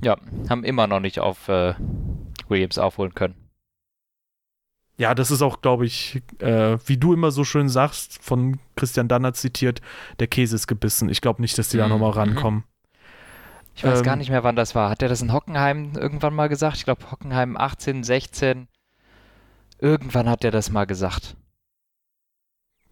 [0.00, 0.16] Ja,
[0.48, 1.74] haben immer noch nicht auf äh,
[2.48, 3.47] Williams aufholen können.
[4.98, 9.06] Ja, das ist auch, glaube ich, äh, wie du immer so schön sagst, von Christian
[9.06, 9.80] Danner zitiert,
[10.18, 11.08] der Käse ist gebissen.
[11.08, 12.18] Ich glaube nicht, dass die da Mhm, nochmal mhm.
[12.18, 12.64] rankommen.
[13.76, 14.90] Ich weiß Ähm, gar nicht mehr, wann das war.
[14.90, 16.76] Hat er das in Hockenheim irgendwann mal gesagt?
[16.78, 18.66] Ich glaube, Hockenheim 18, 16.
[19.78, 21.36] Irgendwann hat er das mal gesagt.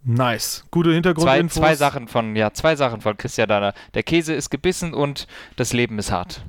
[0.05, 0.65] Nice.
[0.71, 1.57] Gute Zwei, Hintergrundinfos.
[1.57, 3.75] zwei Sachen von, ja, zwei Sachen von Christian Danner.
[3.95, 6.45] Der Käse ist gebissen und das Leben ist hart.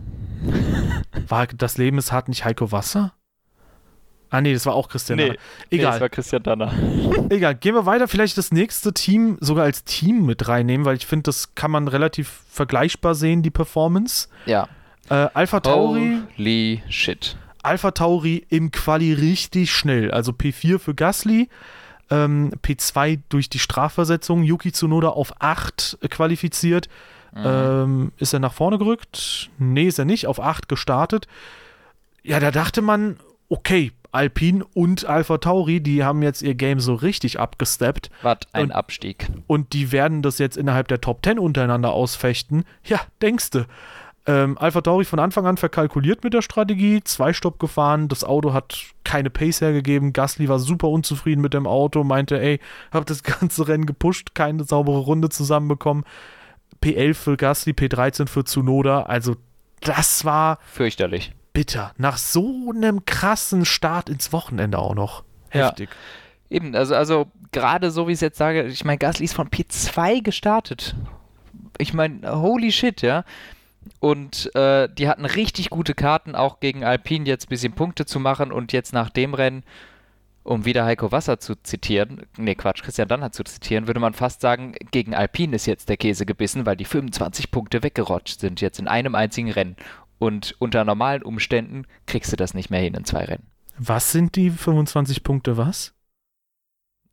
[1.27, 3.13] War das Leben ist hart nicht Heiko Wasser?
[4.29, 5.33] Ah, nee, das war auch Christian Danner.
[5.33, 5.91] Nee, Egal.
[5.91, 6.73] das war Christian Danner.
[7.29, 8.07] Egal, gehen wir weiter.
[8.07, 11.87] Vielleicht das nächste Team sogar als Team mit reinnehmen, weil ich finde, das kann man
[11.87, 14.27] relativ vergleichbar sehen, die Performance.
[14.45, 14.67] Ja.
[15.09, 17.37] Äh, Alpha Tauri, Holy shit.
[17.63, 20.11] Alpha Tauri im Quali richtig schnell.
[20.11, 21.49] Also P4 für Gasly,
[22.09, 26.89] ähm, P2 durch die Strafversetzung, Yuki Tsunoda auf 8 qualifiziert.
[27.33, 27.43] Mhm.
[27.45, 29.49] Ähm, ist er nach vorne gerückt?
[29.57, 30.27] Nee, ist er nicht.
[30.27, 31.27] Auf 8 gestartet.
[32.23, 33.17] Ja, da dachte man,
[33.49, 38.09] okay, Alpine und Alpha Tauri, die haben jetzt ihr Game so richtig abgesteppt.
[38.21, 39.27] Was ein und- Abstieg.
[39.47, 42.63] und die werden das jetzt innerhalb der Top 10 untereinander ausfechten.
[42.83, 43.65] Ja, denkste.
[44.25, 48.51] Ähm, Alpha Tauri von Anfang an verkalkuliert mit der Strategie, zwei Stopp gefahren, das Auto
[48.51, 52.59] hat keine Pace hergegeben, Gasly war super unzufrieden mit dem Auto, meinte, ey,
[52.91, 56.03] hab das ganze Rennen gepusht, keine saubere Runde zusammenbekommen.
[56.83, 59.35] P11 für Gasly, P13 für Tsunoda, also
[59.79, 61.31] das war Fürchterlich.
[61.57, 61.91] Bitter.
[61.97, 65.23] Nach so einem krassen Start ins Wochenende auch noch.
[65.51, 65.69] Ja.
[65.69, 65.89] Heftig.
[66.51, 69.49] Eben, also, also gerade so wie ich es jetzt sage, ich meine, Gasly ist von
[69.49, 70.95] P2 gestartet.
[71.79, 73.23] Ich meine, holy shit, ja.
[73.99, 78.19] Und äh, die hatten richtig gute Karten, auch gegen Alpine jetzt ein bisschen Punkte zu
[78.19, 79.63] machen und jetzt nach dem Rennen,
[80.43, 84.41] um wieder Heiko Wasser zu zitieren, nee, Quatsch, Christian Danner zu zitieren, würde man fast
[84.41, 88.77] sagen, gegen Alpine ist jetzt der Käse gebissen, weil die 25 Punkte weggerotscht sind, jetzt
[88.77, 89.75] in einem einzigen Rennen.
[90.19, 93.47] Und unter normalen Umständen kriegst du das nicht mehr hin in zwei Rennen.
[93.77, 95.93] Was sind die 25 Punkte, was?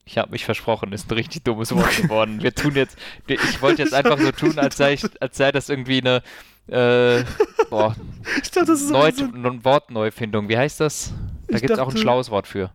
[0.06, 2.42] Ich habe mich versprochen, ist ein richtig dummes Wort geworden.
[2.42, 5.68] Wir tun jetzt, ich wollte jetzt einfach so tun, als sei, ich, als sei das
[5.68, 6.22] irgendwie eine
[6.68, 7.24] äh,
[7.68, 7.94] boah,
[8.42, 9.26] Ich dachte, das ist Neu so,
[9.64, 10.48] Wortneufindung.
[10.48, 11.12] Wie heißt das?
[11.48, 12.70] Da gibt es auch ein schlaues Wort für.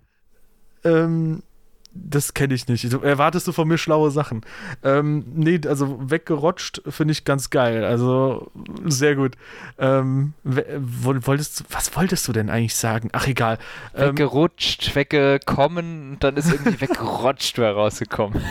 [0.83, 1.43] Ähm,
[1.91, 2.91] das kenne ich nicht.
[2.93, 4.41] Erwartest du von mir schlaue Sachen?
[4.83, 7.83] Ähm, nee, also weggerotscht finde ich ganz geil.
[7.83, 8.51] Also
[8.85, 9.35] sehr gut.
[9.77, 13.09] Ähm, wolltest was wolltest du denn eigentlich sagen?
[13.13, 13.57] Ach, egal.
[13.95, 18.41] Ähm, Weggerutscht, weggekommen und dann ist irgendwie weggerotscht wer rausgekommen.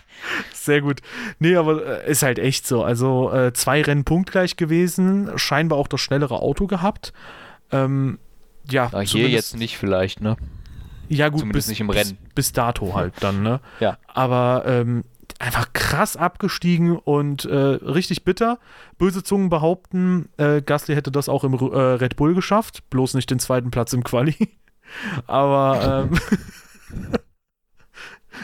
[0.52, 1.00] sehr gut.
[1.38, 2.82] Nee, aber äh, ist halt echt so.
[2.82, 5.30] Also äh, zwei Rennen punktgleich gewesen.
[5.36, 7.12] Scheinbar auch das schnellere Auto gehabt.
[7.70, 8.18] Ähm,
[8.68, 10.36] ja, Ah, hier jetzt nicht vielleicht, ne?
[11.08, 12.18] Ja, gut, Zumindest bis, nicht im bis, Rennen.
[12.34, 13.60] bis dato halt dann, ne?
[13.80, 13.98] Ja.
[14.06, 15.04] Aber ähm,
[15.38, 18.58] einfach krass abgestiegen und äh, richtig bitter.
[18.98, 23.30] Böse Zungen behaupten, äh, Gasly hätte das auch im äh, Red Bull geschafft, bloß nicht
[23.30, 24.34] den zweiten Platz im Quali.
[25.26, 26.18] Aber ähm,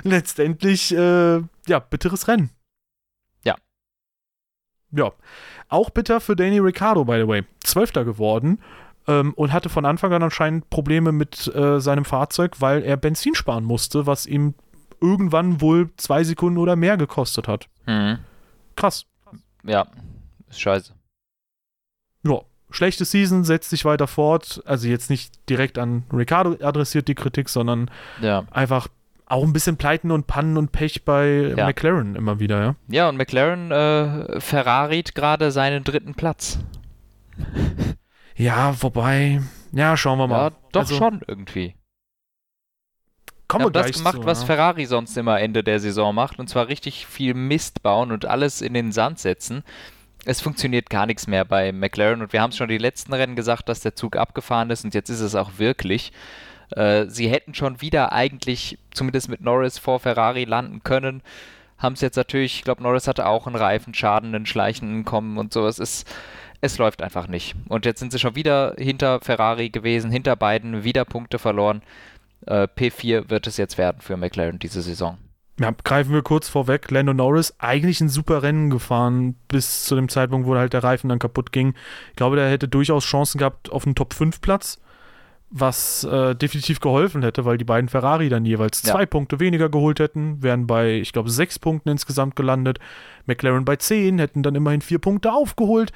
[0.02, 2.50] letztendlich, äh, ja, bitteres Rennen.
[3.44, 3.56] Ja.
[4.90, 5.12] Ja.
[5.68, 7.44] Auch bitter für Danny Ricciardo, by the way.
[7.60, 8.58] Zwölfter geworden
[9.08, 13.34] ähm, und hatte von Anfang an anscheinend Probleme mit äh, seinem Fahrzeug, weil er Benzin
[13.34, 14.54] sparen musste, was ihm
[15.00, 17.68] irgendwann wohl zwei Sekunden oder mehr gekostet hat.
[17.86, 18.18] Mhm.
[18.76, 19.04] Krass.
[19.64, 19.86] Ja,
[20.48, 20.92] ist scheiße.
[22.24, 22.40] Ja.
[22.70, 24.62] Schlechte Season setzt sich weiter fort.
[24.64, 27.90] Also jetzt nicht direkt an Ricardo adressiert die Kritik, sondern
[28.22, 28.44] Ja.
[28.50, 28.88] einfach
[29.26, 31.66] auch ein bisschen Pleiten und Pannen und Pech bei Ja.
[31.66, 32.74] McLaren immer wieder, ja.
[32.88, 34.40] Ja, und McLaren äh,
[35.14, 36.58] gerade seinen dritten Platz.
[38.42, 39.40] Ja, wobei,
[39.72, 40.50] ja, schauen wir mal.
[40.50, 41.76] Ja, doch Also, schon irgendwie.
[43.46, 44.46] Kommen Wir haben das gemacht, zu, was ja.
[44.46, 48.60] Ferrari sonst immer Ende der Saison macht, und zwar richtig viel Mist bauen und alles
[48.60, 49.62] in den Sand setzen.
[50.24, 53.36] es funktioniert gar nichts mehr bei McLaren und wir haben es schon die letzten Rennen
[53.36, 56.12] gesagt, dass der Zug abgefahren ist und jetzt ist es auch wirklich.
[56.70, 61.22] Äh, sie hätten schon wieder eigentlich zumindest mit Norris vor Ferrari landen können.
[61.78, 65.52] Haben es jetzt natürlich, ich glaube, Norris hatte auch einen Reifenschaden, einen schleichenden kommen und
[65.52, 65.66] so.
[65.66, 66.08] Es ist,
[66.62, 67.54] es läuft einfach nicht.
[67.68, 71.82] Und jetzt sind sie schon wieder hinter Ferrari gewesen, hinter beiden, wieder Punkte verloren.
[72.46, 75.18] Äh, P4 wird es jetzt werden für McLaren diese Saison.
[75.60, 76.90] Ja, greifen wir kurz vorweg.
[76.90, 81.08] Lando Norris eigentlich ein super Rennen gefahren, bis zu dem Zeitpunkt, wo halt der Reifen
[81.08, 81.74] dann kaputt ging.
[82.10, 84.78] Ich glaube, der hätte durchaus Chancen gehabt auf einen Top-5-Platz
[85.54, 88.92] was äh, definitiv geholfen hätte, weil die beiden Ferrari dann jeweils ja.
[88.92, 92.78] zwei Punkte weniger geholt hätten, wären bei, ich glaube, sechs Punkten insgesamt gelandet.
[93.26, 95.92] McLaren bei zehn, hätten dann immerhin vier Punkte aufgeholt.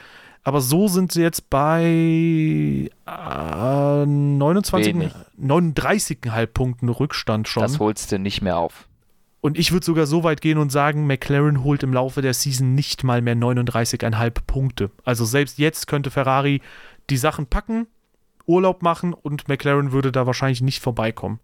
[0.47, 2.89] Aber so sind sie jetzt bei äh,
[4.07, 4.95] 29,
[5.43, 7.65] 39,5 Punkten Rückstand schon.
[7.65, 8.87] Das holst du nicht mehr auf.
[9.41, 12.77] Und ich würde sogar so weit gehen und sagen, McLaren holt im Laufe der Season
[12.77, 14.93] nicht mal mehr 39,5 Punkte.
[15.03, 16.63] Also selbst jetzt könnte Ferrari
[17.11, 17.89] die Sachen packen,
[18.47, 21.41] Urlaub machen und McLaren würde da wahrscheinlich nicht vorbeikommen.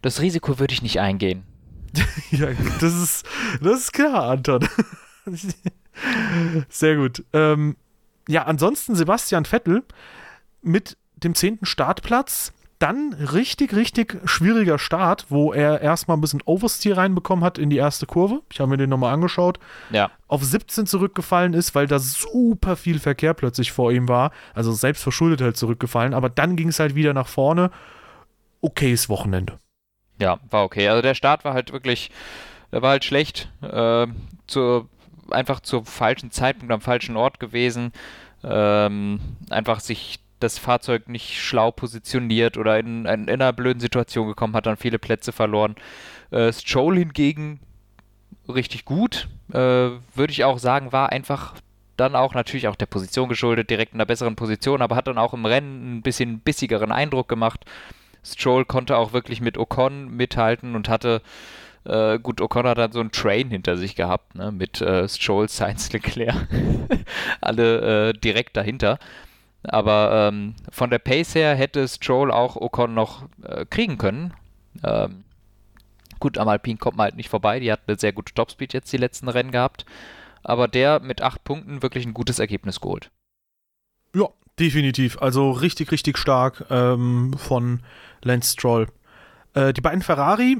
[0.00, 1.42] Das Risiko würde ich nicht eingehen.
[2.30, 3.26] ja, das ist,
[3.60, 4.68] das ist klar, Anton.
[6.68, 7.24] Sehr gut.
[7.32, 7.76] Ähm,
[8.28, 9.82] ja, ansonsten Sebastian Vettel
[10.62, 12.52] mit dem zehnten Startplatz
[12.82, 17.76] dann richtig, richtig schwieriger Start, wo er erstmal ein bisschen Oversteer reinbekommen hat in die
[17.76, 18.42] erste Kurve.
[18.52, 19.60] Ich habe mir den nochmal angeschaut.
[19.90, 20.10] Ja.
[20.26, 24.32] Auf 17 zurückgefallen ist, weil da super viel Verkehr plötzlich vor ihm war.
[24.52, 26.12] Also selbst verschuldet halt zurückgefallen.
[26.12, 27.70] Aber dann ging es halt wieder nach vorne.
[28.60, 29.58] Okayes Wochenende.
[30.20, 30.88] Ja, war okay.
[30.88, 32.10] Also der Start war halt wirklich,
[32.72, 33.48] der war halt schlecht.
[33.62, 34.08] Äh,
[34.48, 34.88] zur,
[35.32, 37.92] einfach zum falschen Zeitpunkt am falschen Ort gewesen.
[38.44, 44.26] Ähm, einfach sich das Fahrzeug nicht schlau positioniert oder in, in, in einer blöden Situation
[44.26, 45.76] gekommen, hat dann viele Plätze verloren.
[46.30, 47.60] Äh, Stroll hingegen
[48.48, 51.54] richtig gut, äh, würde ich auch sagen, war einfach
[51.96, 55.18] dann auch natürlich auch der Position geschuldet, direkt in einer besseren Position, aber hat dann
[55.18, 57.64] auch im Rennen ein bisschen bissigeren Eindruck gemacht.
[58.24, 61.22] Stroll konnte auch wirklich mit Ocon mithalten und hatte,
[61.84, 65.48] äh, gut, Ocon hat dann so einen Train hinter sich gehabt, ne, mit äh, Stroll,
[65.48, 66.48] Sainz, Leclerc,
[67.40, 68.98] alle äh, direkt dahinter.
[69.64, 74.34] Aber ähm, von der Pace her hätte Stroll auch Ocon noch äh, kriegen können.
[74.82, 75.24] Ähm,
[76.18, 77.60] gut, am Alpine kommt man halt nicht vorbei.
[77.60, 79.84] Die hat eine sehr gute Topspeed jetzt die letzten Rennen gehabt.
[80.42, 83.10] Aber der mit acht Punkten wirklich ein gutes Ergebnis geholt.
[84.14, 85.22] Ja, definitiv.
[85.22, 87.82] Also richtig, richtig stark ähm, von
[88.22, 88.88] Lance Stroll.
[89.54, 90.58] Äh, die beiden Ferrari,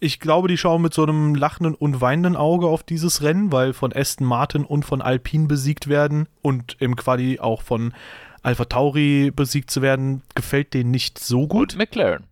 [0.00, 3.72] ich glaube, die schauen mit so einem lachenden und weinenden Auge auf dieses Rennen, weil
[3.72, 7.92] von Aston Martin und von Alpine besiegt werden und im Quali auch von
[8.42, 11.72] Alpha Tauri besiegt zu werden, gefällt denen nicht so gut.
[11.72, 12.24] Und McLaren.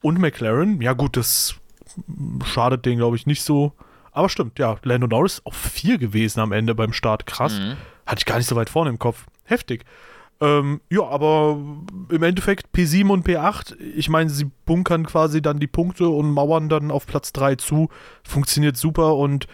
[0.00, 1.56] Und McLaren, ja gut, das
[2.44, 3.72] schadet denen, glaube ich, nicht so.
[4.12, 7.26] Aber stimmt, ja, Lando Norris auf vier gewesen am Ende beim Start.
[7.26, 7.58] Krass.
[7.58, 7.76] Mhm.
[8.06, 9.26] Hatte ich gar nicht so weit vorne im Kopf.
[9.44, 9.84] Heftig.
[10.44, 11.58] Ähm, ja, aber
[12.10, 16.68] im Endeffekt P7 und P8, ich meine, sie bunkern quasi dann die Punkte und mauern
[16.68, 17.88] dann auf Platz 3 zu.
[18.24, 19.46] Funktioniert super und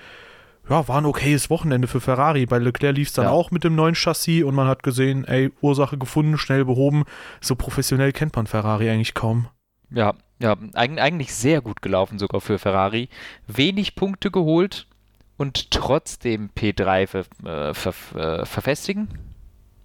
[0.68, 2.44] ja, war ein okayes Wochenende für Ferrari.
[2.46, 3.30] Bei Leclerc lief es dann ja.
[3.30, 7.04] auch mit dem neuen Chassis und man hat gesehen, ey, Ursache gefunden, schnell behoben.
[7.40, 9.46] So professionell kennt man Ferrari eigentlich kaum.
[9.90, 13.08] Ja, ja, eigentlich sehr gut gelaufen sogar für Ferrari.
[13.46, 14.88] Wenig Punkte geholt
[15.36, 19.08] und trotzdem P3 ver, äh, ver, äh, verfestigen.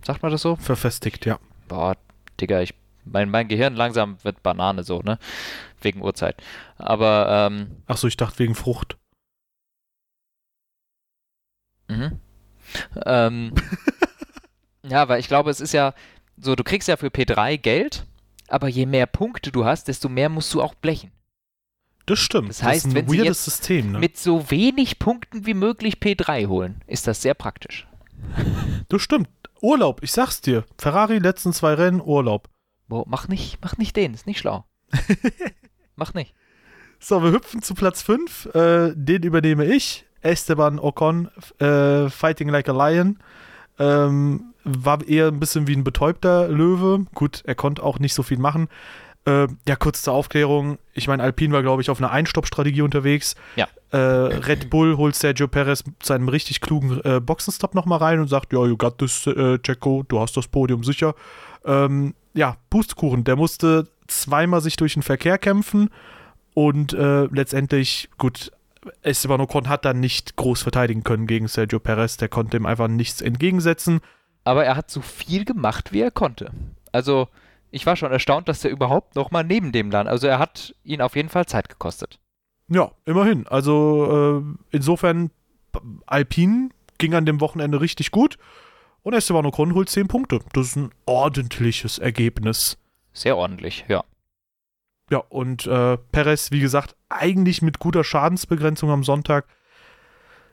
[0.05, 0.55] Sagt man das so?
[0.57, 1.39] Verfestigt, ja.
[1.67, 1.97] Boah,
[2.39, 5.17] Digga, ich, mein, mein Gehirn langsam wird Banane so, ne?
[5.81, 6.41] Wegen Uhrzeit.
[6.77, 7.77] Aber, ähm.
[7.87, 8.97] Ach so, ich dachte wegen Frucht.
[11.87, 12.19] Mhm.
[13.05, 13.53] Ähm,
[14.83, 15.93] ja, weil ich glaube, es ist ja
[16.37, 18.05] so, du kriegst ja für P3 Geld,
[18.47, 21.11] aber je mehr Punkte du hast, desto mehr musst du auch blechen.
[22.05, 22.49] Das stimmt.
[22.49, 23.99] Das heißt, das wenn sie jetzt System, ne?
[23.99, 27.87] mit so wenig Punkten wie möglich P3 holen, ist das sehr praktisch.
[28.89, 29.29] Das stimmt.
[29.61, 30.65] Urlaub, ich sag's dir.
[30.77, 32.49] Ferrari letzten zwei Rennen, Urlaub.
[32.87, 34.65] Boah, mach nicht, mach nicht den, ist nicht schlau.
[35.95, 36.33] mach nicht.
[36.99, 38.47] So, wir hüpfen zu Platz 5.
[38.53, 40.05] Äh, den übernehme ich.
[40.21, 43.19] Esteban Ocon, äh, Fighting Like a Lion.
[43.77, 47.05] Ähm, war eher ein bisschen wie ein betäubter Löwe.
[47.13, 48.67] Gut, er konnte auch nicht so viel machen.
[49.25, 50.77] Äh, ja, kurz zur Aufklärung.
[50.93, 53.35] Ich meine, Alpine war, glaube ich, auf einer Einstopp-Strategie unterwegs.
[53.55, 53.67] Ja.
[53.91, 58.27] Äh, Red Bull holt Sergio Perez zu einem richtig klugen äh, Boxenstopp nochmal rein und
[58.27, 61.15] sagt: Ja, you got this, äh, Checo, du hast das Podium sicher.
[61.65, 65.89] Ähm, ja, Pustkuchen, der musste zweimal sich durch den Verkehr kämpfen
[66.55, 68.51] und äh, letztendlich, gut,
[69.01, 72.17] Esteban Ocon hat dann nicht groß verteidigen können gegen Sergio Perez.
[72.17, 73.99] Der konnte ihm einfach nichts entgegensetzen.
[74.45, 76.51] Aber er hat so viel gemacht, wie er konnte.
[76.91, 77.27] Also,
[77.75, 80.07] ich war schon erstaunt, dass er überhaupt noch mal neben dem land.
[80.07, 82.19] Also, er hat ihn auf jeden Fall Zeit gekostet.
[82.69, 83.45] Ja, immerhin.
[83.47, 85.29] Also, äh, insofern
[86.05, 88.37] Alpine ging an dem Wochenende richtig gut
[89.03, 90.39] und Esteban Ocon holt 10 Punkte.
[90.53, 92.77] Das ist ein ordentliches Ergebnis.
[93.11, 94.05] Sehr ordentlich, ja.
[95.11, 99.47] Ja, und äh, Perez, wie gesagt, eigentlich mit guter Schadensbegrenzung am Sonntag.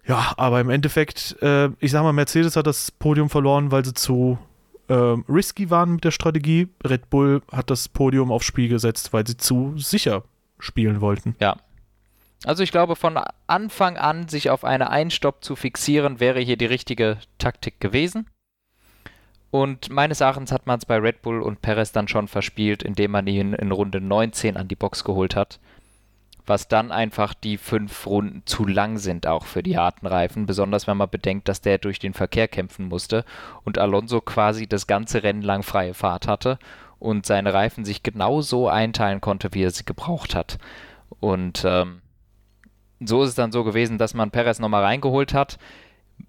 [0.04, 3.94] Ja, aber im Endeffekt, äh, ich sag mal, Mercedes hat das Podium verloren, weil sie
[3.94, 4.38] zu
[4.92, 6.68] äh, risky waren mit der Strategie.
[6.84, 10.24] Red Bull hat das Podium aufs Spiel gesetzt, weil sie zu sicher
[10.58, 11.34] spielen wollten.
[11.40, 11.56] Ja.
[12.44, 16.66] Also ich glaube, von Anfang an sich auf eine Einstopp zu fixieren, wäre hier die
[16.66, 18.26] richtige Taktik gewesen.
[19.50, 23.12] Und meines Erachtens hat man es bei Red Bull und Perez dann schon verspielt, indem
[23.12, 25.60] man ihn in Runde 19 an die Box geholt hat.
[26.46, 30.46] Was dann einfach die fünf Runden zu lang sind, auch für die harten Reifen.
[30.46, 33.24] Besonders wenn man bedenkt, dass der durch den Verkehr kämpfen musste
[33.64, 36.58] und Alonso quasi das ganze Rennen lang freie Fahrt hatte
[36.98, 40.58] und seine Reifen sich genau so einteilen konnte, wie er sie gebraucht hat.
[41.20, 42.02] Und ähm,
[43.00, 45.58] so ist es dann so gewesen, dass man Perez nochmal reingeholt hat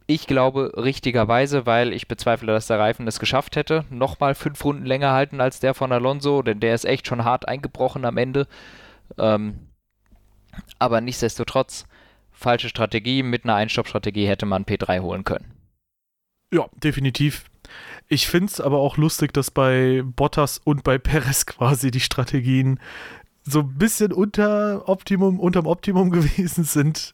[0.07, 4.85] ich glaube richtigerweise, weil ich bezweifle, dass der Reifen es geschafft hätte, nochmal fünf Runden
[4.85, 8.47] länger halten als der von Alonso, denn der ist echt schon hart eingebrochen am Ende.
[9.17, 9.67] Ähm,
[10.79, 11.85] aber nichtsdestotrotz,
[12.31, 15.51] falsche Strategie, mit einer Einstoppstrategie hätte man P3 holen können.
[16.53, 17.45] Ja, definitiv.
[18.07, 22.79] Ich finde es aber auch lustig, dass bei Bottas und bei Perez quasi die Strategien
[23.45, 27.13] so ein bisschen unter Optimum, unterm Optimum gewesen sind,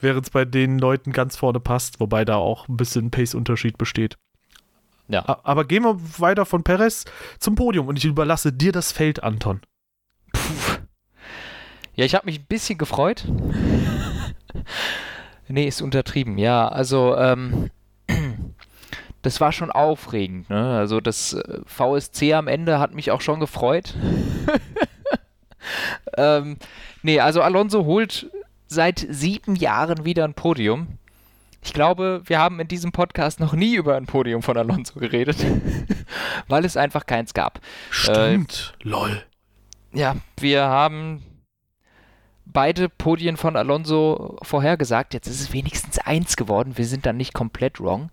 [0.00, 4.16] während es bei den Leuten ganz vorne passt, wobei da auch ein bisschen Pace-Unterschied besteht.
[5.08, 5.24] Ja.
[5.42, 7.04] Aber gehen wir weiter von Perez
[7.38, 9.60] zum Podium und ich überlasse dir das Feld, Anton.
[11.98, 13.24] Ja, ich habe mich ein bisschen gefreut.
[15.48, 16.38] nee, ist untertrieben.
[16.38, 17.72] Ja, also ähm,
[19.22, 20.48] das war schon aufregend.
[20.48, 20.78] Ne?
[20.78, 23.96] Also das äh, VSC am Ende hat mich auch schon gefreut.
[26.16, 26.58] ähm,
[27.02, 28.30] nee, also Alonso holt
[28.68, 30.98] seit sieben Jahren wieder ein Podium.
[31.64, 35.44] Ich glaube, wir haben in diesem Podcast noch nie über ein Podium von Alonso geredet,
[36.46, 37.60] weil es einfach keins gab.
[37.90, 39.22] Stimmt, äh, lol.
[39.92, 41.24] Ja, wir haben
[42.52, 45.14] beide Podien von Alonso vorhergesagt.
[45.14, 46.76] Jetzt ist es wenigstens eins geworden.
[46.76, 48.10] Wir sind dann nicht komplett wrong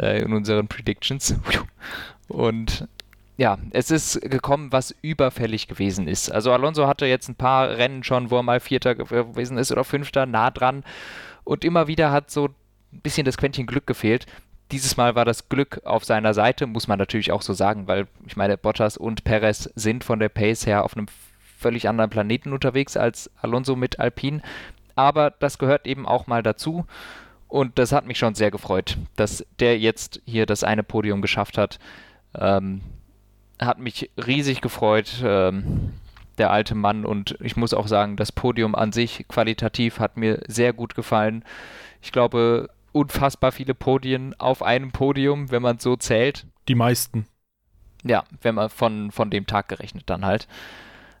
[0.00, 1.34] äh, in unseren Predictions.
[2.28, 2.88] Und
[3.36, 6.30] ja, es ist gekommen, was überfällig gewesen ist.
[6.30, 9.84] Also Alonso hatte jetzt ein paar Rennen schon, wo er mal Vierter gewesen ist oder
[9.84, 10.82] Fünfter, nah dran.
[11.44, 12.48] Und immer wieder hat so
[12.92, 14.26] ein bisschen das Quäntchen Glück gefehlt.
[14.72, 18.06] Dieses Mal war das Glück auf seiner Seite, muss man natürlich auch so sagen, weil
[18.26, 21.06] ich meine, Bottas und Perez sind von der Pace her auf einem
[21.58, 24.40] völlig anderen Planeten unterwegs als Alonso mit Alpine.
[24.94, 26.86] Aber das gehört eben auch mal dazu.
[27.48, 31.58] Und das hat mich schon sehr gefreut, dass der jetzt hier das eine Podium geschafft
[31.58, 31.78] hat.
[32.34, 32.82] Ähm,
[33.58, 35.94] hat mich riesig gefreut, ähm,
[36.36, 37.04] der alte Mann.
[37.04, 41.44] Und ich muss auch sagen, das Podium an sich qualitativ hat mir sehr gut gefallen.
[42.02, 46.46] Ich glaube, unfassbar viele Podien auf einem Podium, wenn man so zählt.
[46.68, 47.26] Die meisten.
[48.04, 50.46] Ja, wenn man von, von dem Tag gerechnet dann halt.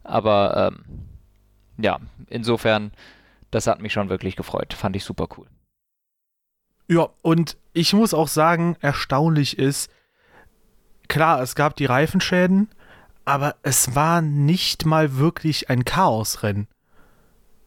[0.04, 0.84] Aber ähm,
[1.78, 2.92] ja, insofern,
[3.50, 4.74] das hat mich schon wirklich gefreut.
[4.74, 5.46] Fand ich super cool.
[6.88, 9.90] Ja, und ich muss auch sagen, erstaunlich ist,
[11.08, 12.68] klar, es gab die Reifenschäden,
[13.24, 16.66] aber es war nicht mal wirklich ein Chaosrennen.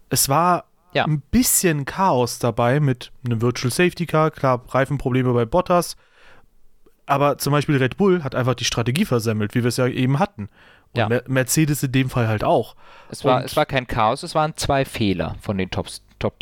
[0.09, 1.05] Es war ja.
[1.05, 5.95] ein bisschen Chaos dabei mit einem Virtual Safety Car, klar, Reifenprobleme bei Bottas,
[7.05, 10.17] aber zum Beispiel Red Bull hat einfach die Strategie versemmelt, wie wir es ja eben
[10.17, 10.49] hatten.
[10.93, 11.21] Und ja.
[11.27, 12.75] Mercedes in dem Fall halt auch.
[13.09, 16.39] Es war, es war kein Chaos, es waren zwei Fehler von den Top-Teams, Top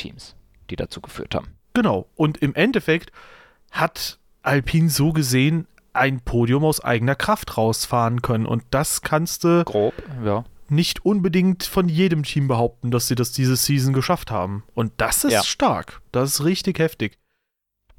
[0.70, 1.56] die dazu geführt haben.
[1.74, 2.08] Genau.
[2.16, 3.12] Und im Endeffekt
[3.72, 8.46] hat Alpine so gesehen ein Podium aus eigener Kraft rausfahren können.
[8.46, 10.46] Und das kannst du grob, ja.
[10.68, 14.64] nicht unbedingt von jedem Team behaupten, dass sie das diese Season geschafft haben.
[14.74, 15.44] Und das ist ja.
[15.44, 16.02] stark.
[16.12, 17.19] Das ist richtig heftig.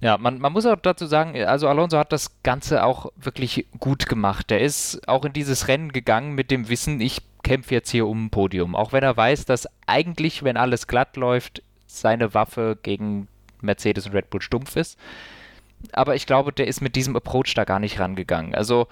[0.00, 4.06] Ja, man, man muss auch dazu sagen, also Alonso hat das Ganze auch wirklich gut
[4.06, 4.50] gemacht.
[4.50, 8.26] Der ist auch in dieses Rennen gegangen mit dem Wissen, ich kämpfe jetzt hier um
[8.26, 8.74] ein Podium.
[8.74, 13.28] Auch wenn er weiß, dass eigentlich, wenn alles glatt läuft, seine Waffe gegen
[13.60, 14.98] Mercedes und Red Bull stumpf ist
[15.92, 18.54] aber ich glaube, der ist mit diesem Approach da gar nicht rangegangen.
[18.54, 18.86] Also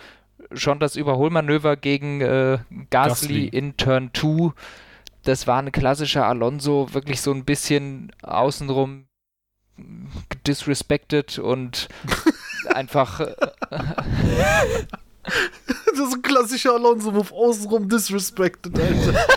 [0.52, 2.58] schon das Überholmanöver gegen äh,
[2.90, 4.52] Gasly, Gasly, in Turn 2,
[5.24, 9.04] das war ein klassischer Alonso, wirklich so ein bisschen außenrum
[10.46, 11.88] disrespected und
[12.74, 13.20] einfach.
[13.20, 13.34] Äh,
[15.22, 19.26] das ist ein klassischer Alonso-Move, außenrum disrespected, Alter.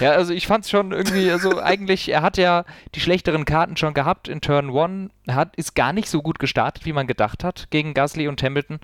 [0.00, 2.64] Ja, also ich fand es schon irgendwie, also eigentlich, er hat ja
[2.94, 6.84] die schlechteren Karten schon gehabt in Turn 1, hat, ist gar nicht so gut gestartet,
[6.84, 8.78] wie man gedacht hat gegen Gasly und Hamilton.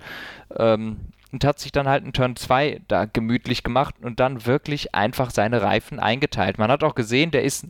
[0.57, 0.97] Ähm,
[1.31, 5.31] und hat sich dann halt in Turn 2 da gemütlich gemacht und dann wirklich einfach
[5.31, 6.59] seine Reifen eingeteilt.
[6.59, 7.65] Man hat auch gesehen, der ist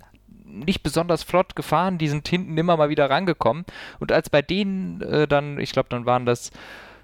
[0.54, 3.66] nicht besonders flott gefahren, die sind hinten immer mal wieder rangekommen.
[4.00, 6.52] Und als bei denen äh, dann, ich glaube, dann waren das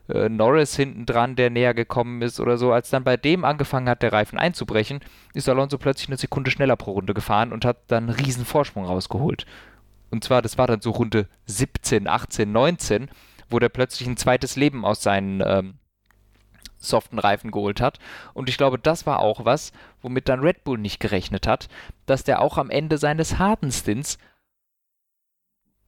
[0.10, 3.90] äh, Norris hinten dran, der näher gekommen ist oder so, als dann bei dem angefangen
[3.90, 5.00] hat, der Reifen einzubrechen,
[5.34, 8.86] ist Alonso plötzlich eine Sekunde schneller pro Runde gefahren und hat dann einen riesen Vorsprung
[8.86, 9.46] rausgeholt.
[10.12, 13.10] Und zwar, das war dann so Runde 17, 18, 19,
[13.50, 15.76] wo der plötzlich ein zweites Leben aus seinen ähm,
[16.80, 18.00] soften Reifen geholt hat.
[18.34, 19.72] Und ich glaube, das war auch was,
[20.02, 21.68] womit dann Red Bull nicht gerechnet hat,
[22.06, 24.18] dass der auch am Ende seines harten Stints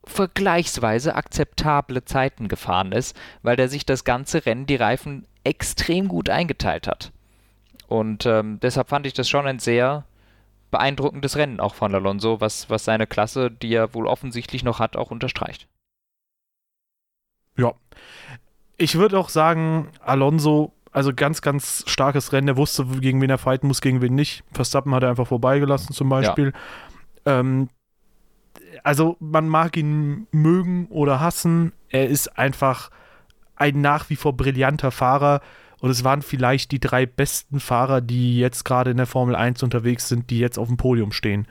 [0.04, 6.30] vergleichsweise akzeptable Zeiten gefahren ist, weil der sich das ganze Rennen die Reifen extrem gut
[6.30, 7.12] eingeteilt hat.
[7.88, 10.06] Und ähm, deshalb fand ich das schon ein sehr
[10.72, 14.96] beeindruckendes Rennen auch von Alonso, was, was seine Klasse, die er wohl offensichtlich noch hat,
[14.96, 15.68] auch unterstreicht.
[17.58, 17.74] Ja.
[18.78, 22.50] Ich würde auch sagen, Alonso, also ganz, ganz starkes Rennen.
[22.50, 24.44] Er wusste, gegen wen er fighten muss, gegen wen nicht.
[24.52, 26.54] Verstappen hat er einfach vorbeigelassen, zum Beispiel.
[27.26, 27.40] Ja.
[27.40, 27.70] Ähm,
[28.84, 31.72] also, man mag ihn mögen oder hassen.
[31.90, 32.90] Er ist einfach
[33.56, 35.42] ein nach wie vor brillanter Fahrer.
[35.80, 39.64] Und es waren vielleicht die drei besten Fahrer, die jetzt gerade in der Formel 1
[39.64, 41.48] unterwegs sind, die jetzt auf dem Podium stehen.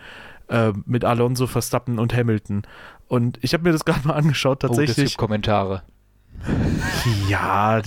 [0.49, 2.63] Äh, mit Alonso, Verstappen und Hamilton.
[3.09, 4.99] Und ich habe mir das gerade mal angeschaut, tatsächlich.
[4.99, 5.83] Oh, das gibt Kommentare.
[7.29, 7.81] Ja,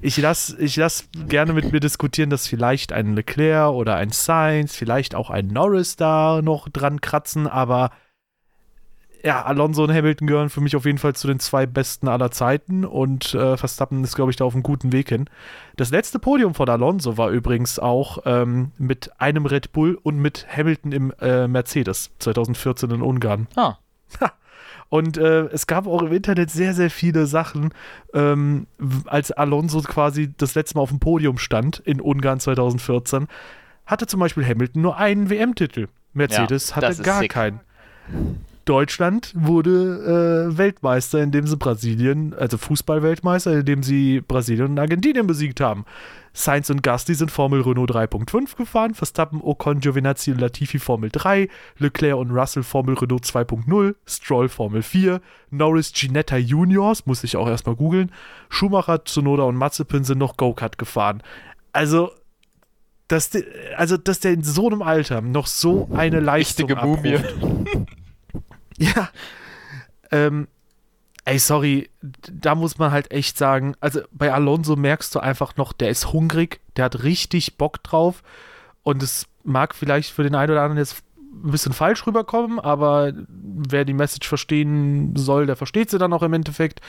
[0.00, 4.74] ich lasse ich lass gerne mit mir diskutieren, dass vielleicht ein Leclerc oder ein Sainz,
[4.74, 7.90] vielleicht auch ein Norris da noch dran kratzen, aber
[9.24, 12.30] ja, Alonso und Hamilton gehören für mich auf jeden Fall zu den zwei besten aller
[12.30, 15.30] Zeiten und äh, Verstappen ist, glaube ich, da auf einem guten Weg hin.
[15.76, 20.46] Das letzte Podium von Alonso war übrigens auch ähm, mit einem Red Bull und mit
[20.54, 23.46] Hamilton im äh, Mercedes 2014 in Ungarn.
[23.54, 23.76] Ah.
[24.92, 27.72] Und äh, es gab auch im Internet sehr, sehr viele Sachen,
[28.12, 28.66] ähm,
[29.06, 33.26] als Alonso quasi das letzte Mal auf dem Podium stand in Ungarn 2014,
[33.86, 35.88] hatte zum Beispiel Hamilton nur einen WM-Titel.
[36.12, 37.30] Mercedes ja, hatte gar sick.
[37.30, 37.60] keinen.
[38.64, 45.60] Deutschland wurde äh, Weltmeister, indem sie Brasilien, also Fußball-Weltmeister, indem sie Brasilien und Argentinien besiegt
[45.60, 45.84] haben.
[46.32, 51.48] Sainz und Gasly sind Formel Renault 3.5 gefahren, Verstappen, Ocon, Giovinazzi und Latifi Formel 3,
[51.78, 57.48] Leclerc und Russell Formel Renault 2.0, Stroll Formel 4, Norris Ginetta Juniors, muss ich auch
[57.48, 58.12] erstmal googeln,
[58.48, 61.22] Schumacher, Tsunoda und Mazepin sind noch Go-Kart gefahren.
[61.72, 62.12] Also,
[63.08, 63.42] dass der,
[63.76, 67.24] also, dass der in so einem Alter noch so eine Leistung Richtige
[68.96, 69.10] Ja.
[70.10, 70.48] Ähm,
[71.24, 75.72] ey, sorry, da muss man halt echt sagen, also bei Alonso merkst du einfach noch,
[75.72, 78.22] der ist hungrig, der hat richtig Bock drauf
[78.82, 81.02] und es mag vielleicht für den einen oder anderen jetzt
[81.32, 86.22] ein bisschen falsch rüberkommen, aber wer die Message verstehen soll, der versteht sie dann auch
[86.22, 86.80] im Endeffekt.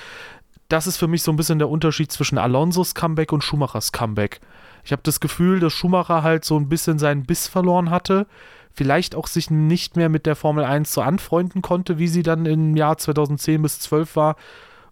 [0.68, 4.41] Das ist für mich so ein bisschen der Unterschied zwischen Alonsos Comeback und Schumachers Comeback.
[4.84, 8.28] Ich habe das Gefühl, dass Schumacher halt so ein bisschen seinen Biss verloren hatte
[8.74, 12.45] vielleicht auch sich nicht mehr mit der Formel 1 so anfreunden konnte, wie sie dann
[12.45, 14.36] im Jahr 2010 bis 12 war.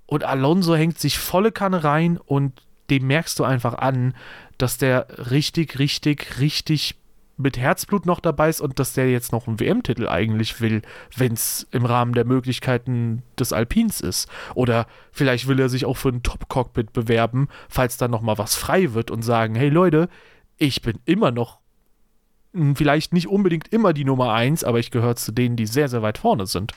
[0.06, 4.14] Und Alonso hängt sich volle Kanne rein und dem merkst du einfach an,
[4.58, 6.96] dass der richtig, richtig, richtig
[7.38, 10.82] mit Herzblut noch dabei ist und dass der jetzt noch einen WM-Titel eigentlich will,
[11.16, 14.30] wenn es im Rahmen der Möglichkeiten des Alpins ist.
[14.54, 18.94] Oder vielleicht will er sich auch für ein Top-Cockpit bewerben, falls dann nochmal was frei
[18.94, 20.08] wird und sagen, hey Leute,
[20.58, 21.61] ich bin immer noch
[22.54, 26.02] vielleicht nicht unbedingt immer die Nummer eins, aber ich gehöre zu denen, die sehr, sehr
[26.02, 26.74] weit vorne sind.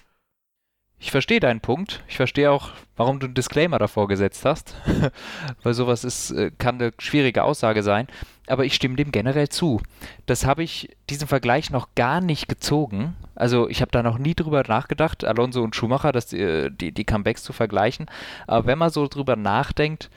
[1.05, 2.03] Ich verstehe deinen Punkt.
[2.09, 4.75] Ich verstehe auch, warum du einen Disclaimer davor gesetzt hast.
[5.63, 8.07] Weil sowas ist, äh, kann eine schwierige Aussage sein.
[8.47, 9.83] Aber ich stimme dem generell zu.
[10.25, 13.17] Das habe ich, diesen Vergleich noch gar nicht gezogen.
[13.35, 17.05] Also ich habe da noch nie drüber nachgedacht, Alonso und Schumacher, die, äh, die, die
[17.05, 18.07] Comebacks zu vergleichen.
[18.47, 20.09] Aber wenn man so drüber nachdenkt,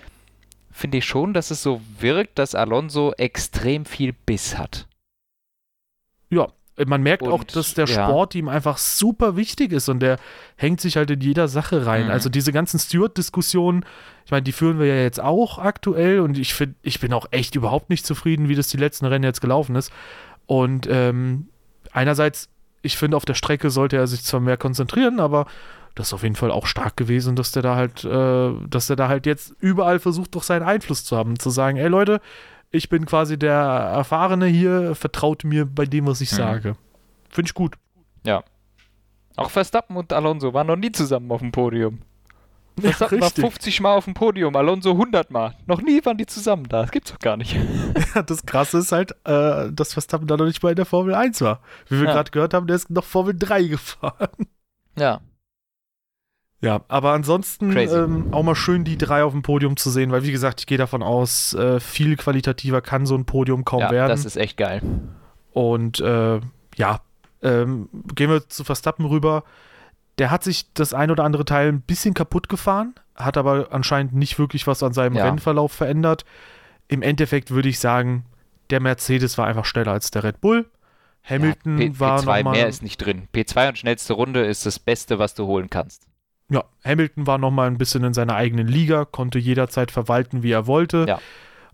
[0.72, 4.88] finde ich schon, dass es so wirkt, dass Alonso extrem viel Biss hat.
[6.30, 6.48] Ja,
[6.86, 8.40] man merkt und, auch, dass der Sport ja.
[8.40, 10.18] ihm einfach super wichtig ist und der
[10.56, 12.06] hängt sich halt in jeder Sache rein.
[12.06, 12.12] Mhm.
[12.12, 13.84] Also diese ganzen Stewart-Diskussionen,
[14.26, 17.26] ich meine, die führen wir ja jetzt auch aktuell und ich finde, ich bin auch
[17.32, 19.92] echt überhaupt nicht zufrieden, wie das die letzten Rennen jetzt gelaufen ist.
[20.46, 21.48] Und ähm,
[21.92, 22.50] einerseits,
[22.84, 25.48] ich finde, auf der Strecke sollte er sich zwar mehr konzentrieren, aber
[25.96, 28.96] das ist auf jeden Fall auch stark gewesen, dass der da halt, äh, dass der
[28.96, 32.22] da halt jetzt überall versucht, doch seinen Einfluss zu haben, zu sagen, ey Leute,
[32.72, 36.36] ich bin quasi der Erfahrene hier, vertraut mir bei dem, was ich mhm.
[36.36, 36.76] sage.
[37.30, 37.76] Finde ich gut.
[38.26, 38.44] Ja.
[39.36, 42.00] Auch Verstappen und Alonso waren noch nie zusammen auf dem Podium.
[42.80, 45.56] Verstappen ja, war 50 Mal auf dem Podium, Alonso 100 Mal.
[45.66, 46.82] Noch nie waren die zusammen da.
[46.82, 47.56] Das gibt's doch gar nicht.
[48.16, 51.14] Ja, das Krasse ist halt, äh, dass Verstappen da noch nicht mal in der Formel
[51.14, 51.62] 1 war.
[51.90, 52.14] Wie wir ja.
[52.14, 54.30] gerade gehört haben, der ist noch Formel 3 gefahren.
[54.98, 55.22] Ja.
[56.60, 60.24] Ja, aber ansonsten ähm, auch mal schön die drei auf dem Podium zu sehen, weil
[60.24, 63.92] wie gesagt, ich gehe davon aus, äh, viel qualitativer kann so ein Podium kaum ja,
[63.92, 64.10] werden.
[64.10, 64.82] Das ist echt geil.
[65.54, 66.40] Und äh,
[66.76, 67.02] ja,
[67.42, 69.44] äh, Ähm, gehen wir zu Verstappen rüber.
[70.18, 74.14] Der hat sich das ein oder andere Teil ein bisschen kaputt gefahren, hat aber anscheinend
[74.14, 75.26] nicht wirklich was an seinem Ja.
[75.26, 76.26] Rennverlauf verändert.
[76.88, 78.26] Im Endeffekt würde ich sagen,
[78.72, 80.66] der Mercedes war einfach schneller als der Red Bull.
[81.24, 82.58] Hamilton ja, P war P2 nochmal.
[82.58, 83.28] mehr ist nicht drin.
[83.36, 86.08] P2 und schnellste Runde ist das Beste, was du holen kannst.
[86.50, 90.66] Ja, Hamilton war nochmal ein bisschen in seiner eigenen Liga, konnte jederzeit verwalten, wie er
[90.68, 91.06] wollte.
[91.08, 91.20] Ja.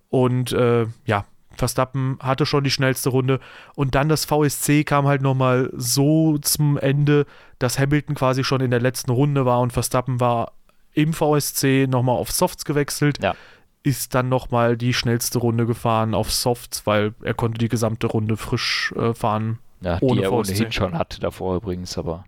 [0.09, 3.39] Und äh, ja, Verstappen hatte schon die schnellste Runde.
[3.75, 7.25] Und dann das VSC kam halt nochmal so zum Ende,
[7.59, 10.53] dass Hamilton quasi schon in der letzten Runde war und Verstappen war
[10.93, 13.21] im VSC nochmal auf Softs gewechselt.
[13.21, 13.35] Ja.
[13.83, 18.37] Ist dann nochmal die schnellste Runde gefahren auf Softs, weil er konnte die gesamte Runde
[18.37, 19.59] frisch äh, fahren.
[19.81, 20.53] Ja, Ohne die er VSC.
[20.53, 22.23] ohnehin schon hatte davor übrigens, aber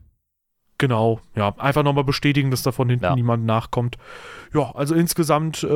[0.78, 1.54] Genau, ja.
[1.58, 3.16] Einfach nochmal bestätigen, dass da von hinten Ja.
[3.16, 3.98] niemand nachkommt.
[4.54, 5.68] Ja, also insgesamt äh,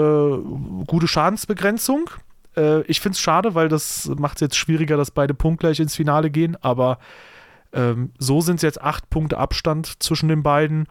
[0.88, 2.10] gute Schadensbegrenzung.
[2.58, 5.96] Äh, ich finde es schade, weil das macht es jetzt schwieriger, dass beide punktgleich ins
[5.96, 6.58] Finale gehen.
[6.62, 7.00] Aber
[7.72, 10.88] ähm, so sind es jetzt acht Punkte Abstand zwischen den beiden.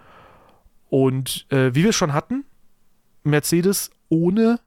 [0.88, 2.44] Und äh, wie wir schon hatten,
[3.24, 4.59] Mercedes ohne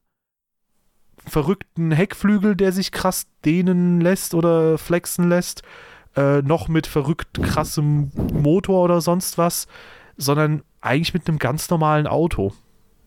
[1.25, 5.63] verrückten Heckflügel, der sich krass dehnen lässt oder flexen lässt,
[6.15, 9.67] äh, noch mit verrückt krassem Motor oder sonst was,
[10.17, 12.53] sondern eigentlich mit einem ganz normalen Auto.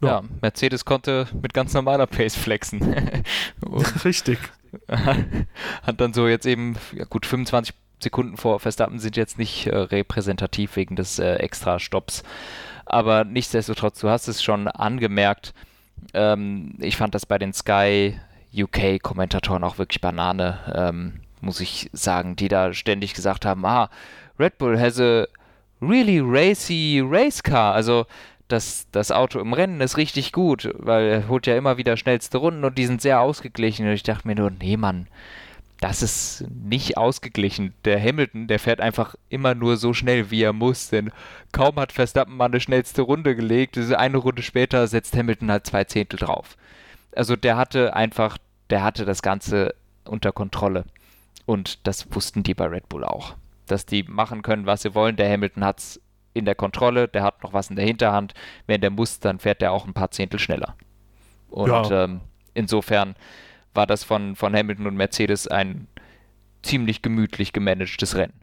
[0.01, 0.09] Ja.
[0.09, 0.23] ja.
[0.41, 2.95] Mercedes konnte mit ganz normaler Pace flexen.
[4.05, 4.39] Richtig.
[4.89, 9.77] hat dann so jetzt eben, ja gut, 25 Sekunden vor Verstappen sind jetzt nicht äh,
[9.77, 12.23] repräsentativ wegen des äh, Extra-Stopps.
[12.87, 15.55] Aber nichtsdestotrotz, du hast es schon angemerkt.
[16.13, 18.19] Ähm, ich fand das bei den Sky
[18.55, 23.91] UK-Kommentatoren auch wirklich Banane, ähm, muss ich sagen, die da ständig gesagt haben, ah,
[24.39, 25.27] Red Bull has a
[25.81, 27.75] really racy race car.
[27.75, 28.07] Also
[28.49, 32.39] das, das Auto im Rennen ist richtig gut, weil er holt ja immer wieder schnellste
[32.39, 33.87] Runden und die sind sehr ausgeglichen.
[33.87, 35.07] Und ich dachte mir nur, nee, Mann,
[35.81, 37.75] das ist nicht ausgeglichen.
[37.85, 40.89] Der Hamilton, der fährt einfach immer nur so schnell, wie er muss.
[40.89, 41.11] Denn
[41.53, 45.85] kaum hat Verstappen mal eine schnellste Runde gelegt, eine Runde später setzt Hamilton halt zwei
[45.85, 46.57] Zehntel drauf.
[47.15, 48.39] Also der hatte einfach,
[48.71, 49.75] der hatte das Ganze
[50.05, 50.85] unter Kontrolle.
[51.47, 53.35] Und das wussten die bei Red Bull auch.
[53.67, 55.17] Dass die machen können, was sie wollen.
[55.17, 56.01] Der Hamilton hat es
[56.33, 58.35] in der Kontrolle, der hat noch was in der Hinterhand.
[58.67, 60.77] Wenn der muss, dann fährt der auch ein paar Zehntel schneller.
[61.49, 62.05] Und Ja.
[62.05, 62.21] ähm,
[62.55, 63.15] insofern
[63.73, 65.87] war das von, von Hamilton und Mercedes ein
[66.63, 68.41] ziemlich gemütlich gemanagtes Rennen.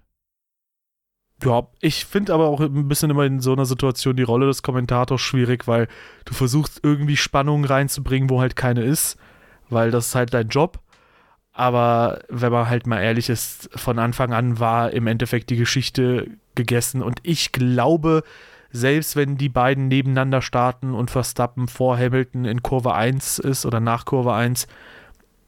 [1.44, 4.62] Ja, ich finde aber auch ein bisschen immer in so einer Situation die Rolle des
[4.62, 5.88] Kommentators schwierig, weil
[6.26, 9.18] du versuchst irgendwie Spannung reinzubringen, wo halt keine ist,
[9.70, 10.80] weil das ist halt dein Job.
[11.54, 16.28] Aber wenn man halt mal ehrlich ist, von Anfang an war im Endeffekt die Geschichte
[16.56, 18.24] gegessen und ich glaube,
[18.72, 23.80] selbst wenn die beiden nebeneinander starten und Verstappen vor Hamilton in Kurve 1 ist oder
[23.80, 24.68] nach Kurve 1,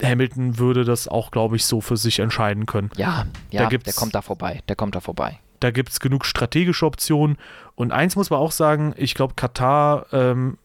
[0.02, 2.90] Hamilton würde das auch, glaube ich, so für sich entscheiden können.
[2.98, 4.62] Ja, ja, der kommt da vorbei.
[4.68, 5.40] Der kommt da vorbei.
[5.60, 7.38] Da gibt es genug strategische Optionen.
[7.76, 10.58] Und eins muss man auch sagen, ich glaube, Katar, ähm,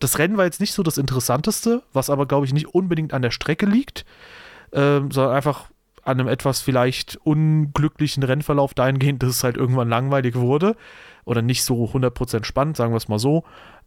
[0.00, 3.22] das Rennen war jetzt nicht so das Interessanteste, was aber, glaube ich, nicht unbedingt an
[3.22, 4.04] der Strecke liegt,
[4.72, 5.70] ähm, sondern einfach
[6.02, 10.76] an einem etwas vielleicht unglücklichen Rennverlauf dahingehend, dass es halt irgendwann langweilig wurde
[11.24, 13.44] oder nicht so 100% spannend, sagen wir es mal so.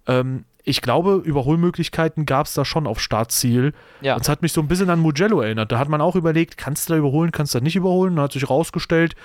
[0.08, 3.74] Ähm, ich glaube, Überholmöglichkeiten gab es da schon auf Startziel.
[4.02, 4.16] Ja.
[4.16, 5.72] Und es hat mich so ein bisschen an Mugello erinnert.
[5.72, 8.16] Da hat man auch überlegt, kannst du da überholen, kannst du da nicht überholen.
[8.16, 9.16] Da hat sich rausgestellt,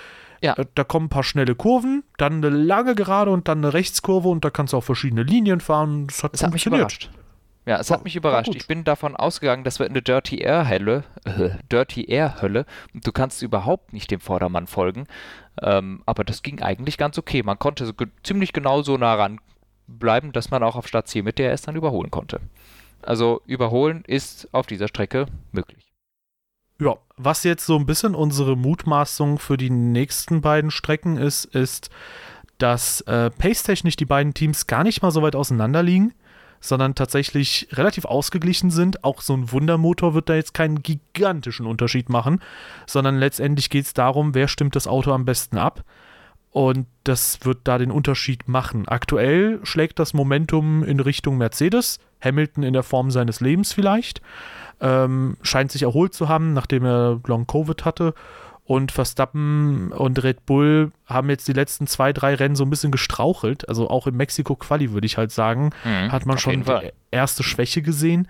[0.41, 0.53] Ja.
[0.57, 4.27] äh, da kommen ein paar schnelle Kurven, dann eine lange Gerade und dann eine Rechtskurve
[4.27, 6.07] und da kannst du auch verschiedene Linien fahren.
[6.07, 6.91] Das hat Es hat mich funktioniert.
[7.03, 7.09] überrascht.
[7.69, 8.55] Ja, es War- hat mich überrascht.
[8.55, 12.65] Ich bin davon ausgegangen, das wird eine Dirty Air Hölle, äh, Dirty Air Hölle
[12.95, 15.05] du kannst überhaupt nicht dem Vordermann folgen.
[15.61, 17.43] Ähm, aber das ging eigentlich ganz okay.
[17.43, 19.39] Man konnte so ge ziemlich genau so nah ran
[19.85, 22.39] bleiben, dass man auch auf Startziel mit DRS dann überholen konnte.
[23.03, 25.93] Also überholen ist auf dieser Strecke möglich.
[26.81, 31.91] Ja, was jetzt so ein bisschen unsere Mutmaßung für die nächsten beiden Strecken ist, ist,
[32.57, 36.15] dass äh, pace-technisch die beiden Teams gar nicht mal so weit auseinander liegen,
[36.59, 39.03] sondern tatsächlich relativ ausgeglichen sind.
[39.03, 42.41] Auch so ein Wundermotor wird da jetzt keinen gigantischen Unterschied machen,
[42.85, 45.83] sondern letztendlich geht es darum, wer stimmt das Auto am besten ab.
[46.51, 48.87] Und das wird da den Unterschied machen.
[48.87, 54.21] Aktuell schlägt das Momentum in Richtung Mercedes, Hamilton in der Form seines Lebens vielleicht.
[54.81, 58.13] Ähm, scheint sich erholt zu haben, nachdem er Long Covid hatte.
[58.69, 62.91] Und Verstappen und Red Bull haben jetzt die letzten zwei, drei Rennen so ein bisschen
[62.91, 63.67] gestrauchelt.
[63.67, 67.81] Also auch im Mexiko-Quali würde ich halt sagen, Mhm, hat man schon die erste Schwäche
[67.81, 68.27] gesehen.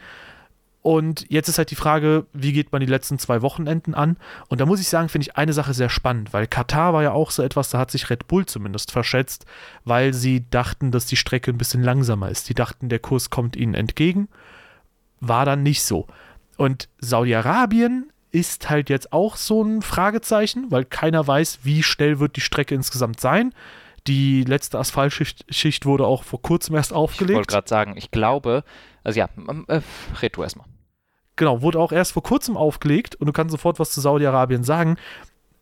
[0.82, 4.16] Und jetzt ist halt die Frage, wie geht man die letzten zwei Wochenenden an?
[4.48, 7.12] Und da muss ich sagen, finde ich eine Sache sehr spannend, weil Katar war ja
[7.12, 9.46] auch so etwas, da hat sich Red Bull zumindest verschätzt,
[9.84, 12.48] weil sie dachten, dass die Strecke ein bisschen langsamer ist.
[12.48, 14.30] Die dachten, der Kurs kommt ihnen entgegen.
[15.20, 16.08] War dann nicht so.
[16.56, 22.36] Und Saudi-Arabien ist halt jetzt auch so ein Fragezeichen, weil keiner weiß, wie schnell wird
[22.36, 23.54] die Strecke insgesamt sein.
[24.08, 27.32] Die letzte Asphaltschicht Schicht wurde auch vor kurzem erst aufgelegt.
[27.32, 28.64] Ich wollte gerade sagen, ich glaube,
[29.04, 29.30] also ja,
[29.68, 29.82] äh,
[30.22, 30.68] red du erstmal.
[31.36, 34.98] Genau, wurde auch erst vor kurzem aufgelegt und du kannst sofort was zu Saudi-Arabien sagen.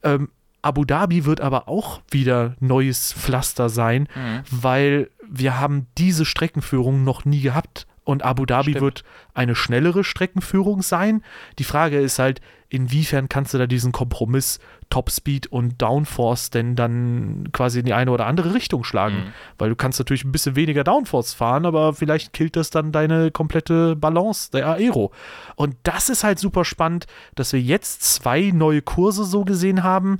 [0.03, 0.29] Ähm,
[0.61, 4.43] Abu Dhabi wird aber auch wieder neues Pflaster sein, mhm.
[4.49, 7.87] weil wir haben diese Streckenführung noch nie gehabt.
[8.07, 8.81] Und Abu Dhabi Stimmt.
[8.81, 9.03] wird
[9.33, 11.23] eine schnellere Streckenführung sein.
[11.59, 12.39] Die Frage ist halt,
[12.69, 18.09] inwiefern kannst du da diesen Kompromiss Topspeed und Downforce denn dann quasi in die eine
[18.11, 19.17] oder andere Richtung schlagen?
[19.17, 19.33] Mhm.
[19.57, 23.29] Weil du kannst natürlich ein bisschen weniger Downforce fahren, aber vielleicht killt das dann deine
[23.29, 25.11] komplette Balance der Aero.
[25.57, 30.19] Und das ist halt super spannend, dass wir jetzt zwei neue Kurse so gesehen haben,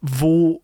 [0.00, 0.60] wo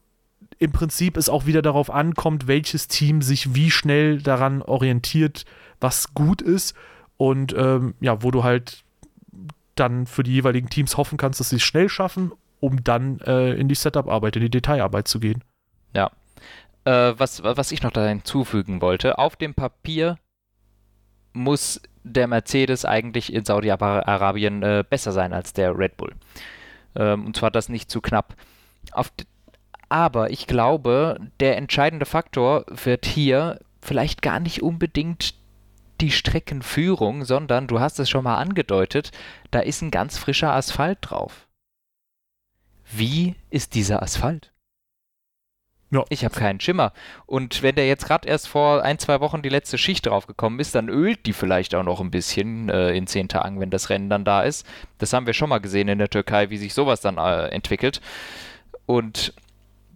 [0.59, 5.45] im Prinzip es auch wieder darauf ankommt, welches Team sich wie schnell daran orientiert,
[5.81, 6.75] was gut ist
[7.17, 8.85] und ähm, ja, wo du halt
[9.77, 13.53] dann für die jeweiligen Teams hoffen kannst, dass sie es schnell schaffen, um dann äh,
[13.53, 15.45] in die Setup-Arbeit, in die Detailarbeit zu gehen.
[15.95, 16.11] Ja.
[16.85, 20.19] Äh, was, was ich noch da hinzufügen wollte, auf dem Papier
[21.33, 26.15] muss der Mercedes eigentlich in Saudi-Arabien äh, besser sein als der Red Bull.
[26.97, 28.35] Ähm, und zwar das nicht zu knapp.
[28.93, 29.13] Auf
[29.89, 35.35] aber ich glaube, der entscheidende Faktor wird hier vielleicht gar nicht unbedingt
[36.01, 39.11] die Streckenführung, sondern du hast es schon mal angedeutet,
[39.51, 41.49] da ist ein ganz frischer Asphalt drauf.
[42.91, 44.53] Wie ist dieser Asphalt?
[45.91, 46.05] Ja.
[46.11, 46.93] Ich habe keinen Schimmer.
[47.27, 50.75] Und wenn der jetzt gerade erst vor ein, zwei Wochen die letzte Schicht draufgekommen ist,
[50.75, 54.11] dann ölt die vielleicht auch noch ein bisschen äh, in zehn Tagen, wenn das Rennen
[54.11, 54.67] dann da ist.
[54.99, 58.03] Das haben wir schon mal gesehen in der Türkei, wie sich sowas dann äh, entwickelt.
[58.85, 59.33] Und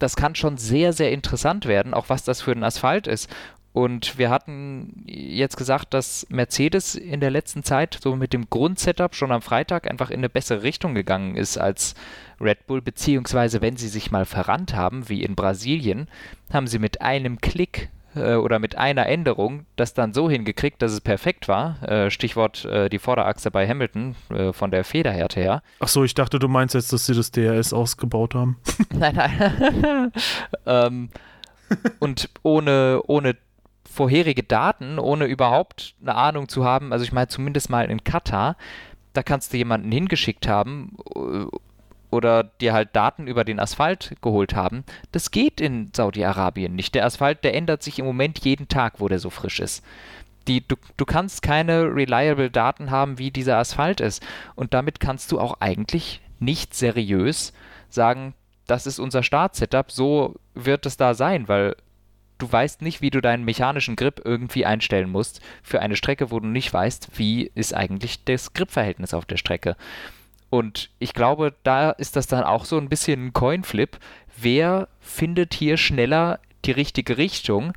[0.02, 3.30] das kann schon sehr, sehr interessant werden, auch was das für ein Asphalt ist.
[3.72, 9.14] Und wir hatten jetzt gesagt, dass Mercedes in der letzten Zeit so mit dem Grundsetup
[9.14, 11.94] schon am Freitag einfach in eine bessere Richtung gegangen ist als
[12.38, 16.08] Red Bull, beziehungsweise wenn sie sich mal verrannt haben, wie in Brasilien,
[16.52, 20.92] haben sie mit einem Klick äh, oder mit einer Änderung das dann so hingekriegt, dass
[20.92, 21.82] es perfekt war.
[21.82, 25.62] Äh, Stichwort äh, die Vorderachse bei Hamilton äh, von der Federhärte her.
[25.80, 28.58] Ach so, ich dachte, du meinst jetzt, dass sie das DRS ausgebaut haben.
[28.92, 30.12] nein, nein.
[30.66, 31.10] ähm,
[32.00, 33.36] und ohne, ohne
[33.90, 38.56] vorherige Daten, ohne überhaupt eine Ahnung zu haben, also ich meine zumindest mal in Katar,
[39.12, 41.46] da kannst du jemanden hingeschickt haben äh,
[42.12, 44.84] oder dir halt Daten über den Asphalt geholt haben.
[45.12, 46.94] Das geht in Saudi-Arabien nicht.
[46.94, 49.82] Der Asphalt, der ändert sich im Moment jeden Tag, wo der so frisch ist.
[50.46, 54.22] Die, du, du kannst keine reliable Daten haben, wie dieser Asphalt ist.
[54.54, 57.54] Und damit kannst du auch eigentlich nicht seriös
[57.88, 58.34] sagen,
[58.66, 61.76] das ist unser Start-Setup, so wird es da sein, weil
[62.38, 66.40] du weißt nicht, wie du deinen mechanischen Grip irgendwie einstellen musst für eine Strecke, wo
[66.40, 69.76] du nicht weißt, wie ist eigentlich das Grip-Verhältnis auf der Strecke.
[70.52, 73.96] Und ich glaube, da ist das dann auch so ein bisschen ein Coinflip.
[74.36, 77.72] Wer findet hier schneller die richtige Richtung?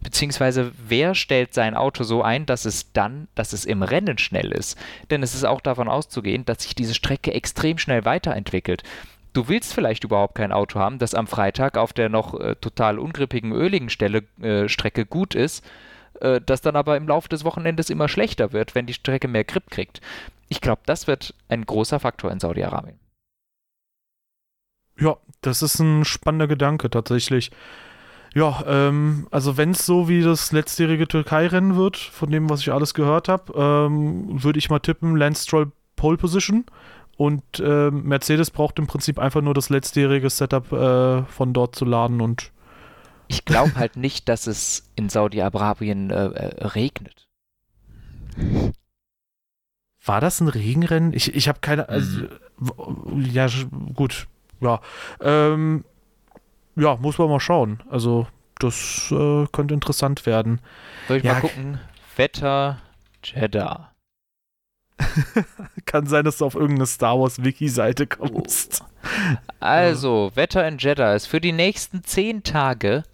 [0.00, 4.52] Beziehungsweise wer stellt sein Auto so ein, dass es dann, dass es im Rennen schnell
[4.52, 4.78] ist?
[5.10, 8.84] Denn es ist auch davon auszugehen, dass sich diese Strecke extrem schnell weiterentwickelt
[9.32, 12.98] du willst vielleicht überhaupt kein Auto haben, das am Freitag auf der noch äh, total
[12.98, 15.64] ungrippigen, öligen Stelle, äh, Strecke gut ist,
[16.20, 19.44] äh, das dann aber im Laufe des Wochenendes immer schlechter wird, wenn die Strecke mehr
[19.44, 20.00] Grip kriegt.
[20.50, 22.98] Ich glaube, das wird ein großer Faktor in Saudi-Arabien.
[24.98, 27.52] Ja, das ist ein spannender Gedanke tatsächlich.
[28.34, 32.72] Ja, ähm, also wenn es so wie das letztjährige Türkei-Rennen wird, von dem, was ich
[32.72, 36.66] alles gehört habe, ähm, würde ich mal tippen, Lance Stroll Pole Position.
[37.16, 41.84] Und äh, Mercedes braucht im Prinzip einfach nur das letztjährige Setup äh, von dort zu
[41.84, 42.50] laden und.
[43.28, 47.28] Ich glaube halt nicht, dass es in Saudi-Arabien äh, äh, regnet.
[50.10, 51.12] War das ein Regenrennen?
[51.12, 51.88] Ich, ich habe keine.
[51.88, 52.22] Also,
[52.58, 53.30] mhm.
[53.30, 53.46] Ja,
[53.94, 54.26] gut.
[54.60, 54.80] Ja.
[55.20, 55.84] Ähm,
[56.74, 57.80] ja, muss man mal schauen.
[57.88, 58.26] Also,
[58.58, 60.58] das äh, könnte interessant werden.
[61.06, 61.78] Soll ich ja, mal gucken?
[62.16, 62.78] Wetter
[63.22, 63.92] Jeddah.
[65.86, 68.82] Kann sein, dass du auf irgendeine Star Wars Wiki-Seite kommst.
[69.60, 73.04] Also, Wetter in Jeddah ist für die nächsten 10 Tage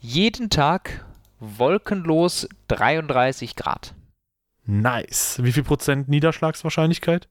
[0.00, 1.04] jeden Tag
[1.38, 3.92] wolkenlos 33 Grad.
[4.66, 5.42] Nice.
[5.42, 7.28] Wie viel Prozent Niederschlagswahrscheinlichkeit?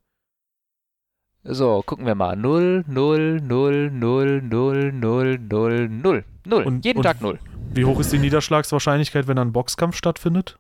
[1.43, 2.35] So, gucken wir mal.
[2.35, 6.25] 0, 0, 0, 0, 0, 0, 0, 0.
[6.45, 6.63] 0.
[6.63, 7.39] Und, jeden und Tag 0.
[7.71, 10.59] Wie hoch ist die Niederschlagswahrscheinlichkeit, wenn ein Boxkampf stattfindet?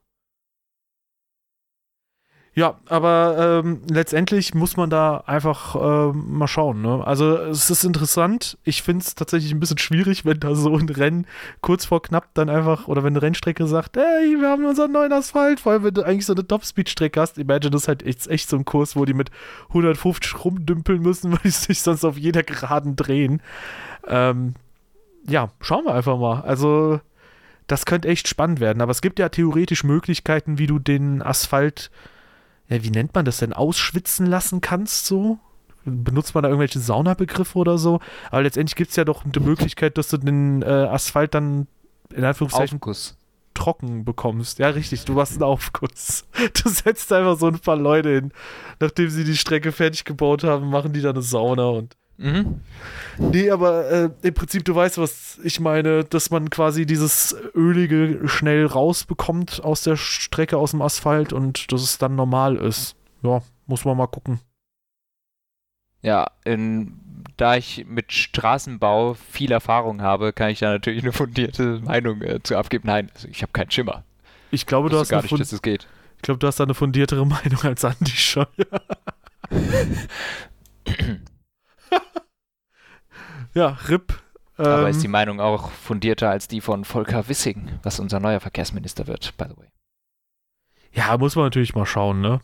[2.59, 6.81] Ja, aber ähm, letztendlich muss man da einfach äh, mal schauen.
[6.81, 7.01] Ne?
[7.07, 8.57] Also es ist interessant.
[8.65, 11.25] Ich finde es tatsächlich ein bisschen schwierig, wenn da so ein Rennen
[11.61, 15.13] kurz vor knapp dann einfach, oder wenn eine Rennstrecke sagt, hey, wir haben unseren neuen
[15.13, 17.37] Asphalt, vor allem wenn du eigentlich so eine Top-Speed-Strecke hast.
[17.37, 19.31] Imagine, das ist halt echt, echt so ein Kurs, wo die mit
[19.69, 23.41] 150 rumdümpeln müssen, weil die sich sonst auf jeder Geraden drehen.
[24.05, 24.55] Ähm,
[25.25, 26.41] ja, schauen wir einfach mal.
[26.41, 26.99] Also
[27.67, 28.81] das könnte echt spannend werden.
[28.81, 31.89] Aber es gibt ja theoretisch Möglichkeiten, wie du den Asphalt
[32.69, 35.39] ja, wie nennt man das denn, ausschwitzen lassen kannst, so?
[35.85, 37.99] Benutzt man da irgendwelche Saunabegriffe oder so?
[38.29, 41.67] Aber letztendlich gibt es ja doch die Möglichkeit, dass du den äh, Asphalt dann
[42.13, 43.17] in Anführungszeichen Aufguss.
[43.53, 44.59] trocken bekommst.
[44.59, 46.25] Ja, richtig, du machst einen Aufguss.
[46.63, 48.31] Du setzt einfach so ein paar Leute hin.
[48.79, 52.59] Nachdem sie die Strecke fertig gebaut haben, machen die dann eine Sauna und Mhm.
[53.17, 58.27] Nee, aber äh, im Prinzip, du weißt, was ich meine, dass man quasi dieses Ölige
[58.27, 62.97] schnell rausbekommt aus der Strecke, aus dem Asphalt und dass es dann normal ist.
[63.23, 64.41] Ja, muss man mal gucken.
[66.01, 66.99] Ja, in,
[67.37, 72.43] da ich mit Straßenbau viel Erfahrung habe, kann ich da natürlich eine fundierte Meinung äh,
[72.43, 72.87] zu abgeben.
[72.87, 74.03] Nein, also ich habe keinen Schimmer.
[74.51, 75.87] Ich glaube, du hast, gar nicht, dass es geht.
[76.17, 78.45] ich glaube, du hast da eine fundiertere Meinung als Andi schon.
[83.53, 84.21] ja, RIP.
[84.57, 88.39] Aber Ähm, ist die Meinung auch fundierter als die von Volker Wissing, was unser neuer
[88.41, 89.67] Verkehrsminister wird, by the way.
[90.91, 92.39] ja, muss man natürlich mal schauen, ne?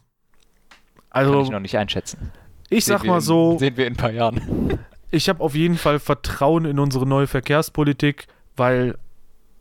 [1.09, 2.31] Kann Also, ich noch nicht einschätzen.
[2.69, 4.79] ich Sehen sag mal in, so, Sehen wir in ein paar Jahren.
[5.11, 8.97] ich habe auf jeden Fall Vertrauen in unsere neue Verkehrspolitik, weil,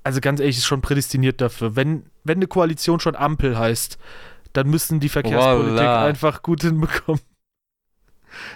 [0.05, 1.75] also ganz ehrlich, ist schon prädestiniert dafür.
[1.77, 3.99] Wenn, wenn eine Koalition schon Ampel heißt,
[4.53, 6.05] dann müssen die Verkehrspolitik Voila.
[6.05, 7.21] einfach gut hinbekommen.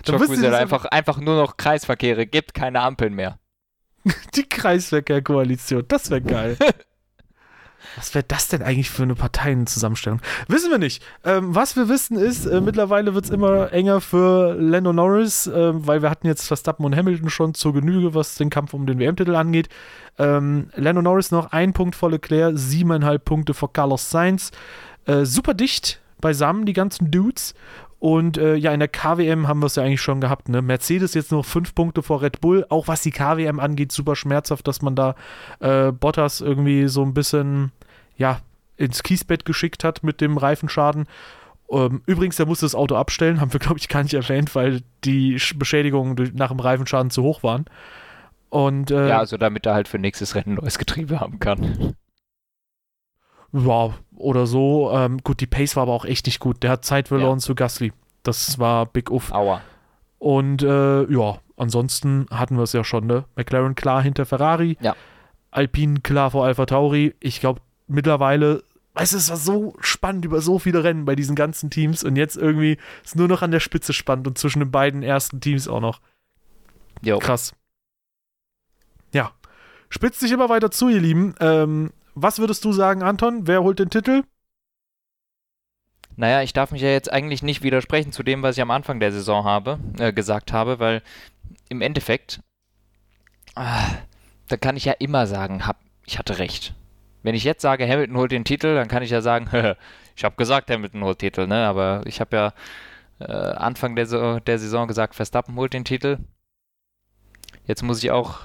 [0.04, 3.38] Dann Schock, einfach, einfach nur noch Kreisverkehre, gibt keine Ampeln mehr.
[4.34, 6.56] Die Kreisverkehrkoalition, das wäre geil.
[7.96, 10.20] Was wäre das denn eigentlich für eine Parteienzusammenstellung?
[10.46, 11.02] Wissen wir nicht.
[11.24, 15.70] Ähm, was wir wissen ist, äh, mittlerweile wird es immer enger für Lando Norris, äh,
[15.86, 18.98] weil wir hatten jetzt Verstappen und Hamilton schon zur Genüge, was den Kampf um den
[18.98, 19.68] WM-Titel angeht.
[20.18, 24.50] Ähm, Lando Norris noch ein Punkt vor Leclerc, siebeneinhalb Punkte vor Carlos Sainz.
[25.06, 27.54] Äh, super dicht beisammen, die ganzen Dudes.
[28.00, 30.48] Und äh, ja, in der KWM haben wir es ja eigentlich schon gehabt.
[30.48, 30.62] Ne?
[30.62, 32.64] Mercedes jetzt nur fünf Punkte vor Red Bull.
[32.68, 35.16] Auch was die KWM angeht, super schmerzhaft, dass man da
[35.58, 37.72] äh, Bottas irgendwie so ein bisschen
[38.16, 38.38] ja,
[38.76, 41.06] ins Kiesbett geschickt hat mit dem Reifenschaden.
[41.70, 44.82] Ähm, übrigens, der musste das Auto abstellen, haben wir, glaube ich, gar nicht erwähnt, weil
[45.04, 47.64] die Sch- Beschädigungen nach dem Reifenschaden zu hoch waren.
[48.48, 51.94] Und äh, Ja, also damit er halt für nächstes Rennen neues Getriebe haben kann.
[53.52, 54.90] Ja, oder so.
[54.92, 56.62] Ähm, gut, die Pace war aber auch echt nicht gut.
[56.62, 57.92] Der hat Zeit verloren zu Gasly.
[58.22, 59.32] Das war Big Uff.
[59.32, 59.62] Aua.
[60.18, 63.24] Und äh, ja, ansonsten hatten wir es ja schon, ne?
[63.36, 64.76] McLaren klar hinter Ferrari.
[64.80, 64.96] Ja.
[65.50, 67.14] Alpine klar vor Alpha Tauri.
[67.20, 71.36] Ich glaube, mittlerweile, weißt du, es war so spannend über so viele Rennen bei diesen
[71.36, 74.70] ganzen Teams und jetzt irgendwie ist nur noch an der Spitze spannend und zwischen den
[74.70, 76.00] beiden ersten Teams auch noch.
[77.00, 77.18] Jo.
[77.18, 77.54] Krass.
[79.12, 79.32] Ja.
[79.88, 81.34] Spitzt sich immer weiter zu, ihr Lieben.
[81.40, 81.92] Ähm,
[82.22, 83.46] was würdest du sagen, Anton?
[83.46, 84.24] Wer holt den Titel?
[86.16, 88.98] Naja, ich darf mich ja jetzt eigentlich nicht widersprechen zu dem, was ich am Anfang
[88.98, 91.02] der Saison habe, äh, gesagt habe, weil
[91.68, 92.40] im Endeffekt,
[93.54, 93.88] ah,
[94.48, 96.74] da kann ich ja immer sagen, hab, ich hatte recht.
[97.22, 99.48] Wenn ich jetzt sage, Hamilton holt den Titel, dann kann ich ja sagen,
[100.16, 101.66] ich habe gesagt, Hamilton holt den Titel, ne?
[101.66, 102.52] Aber ich habe ja
[103.20, 106.18] äh, Anfang der, der Saison gesagt, Verstappen holt den Titel.
[107.66, 108.40] Jetzt muss ich auch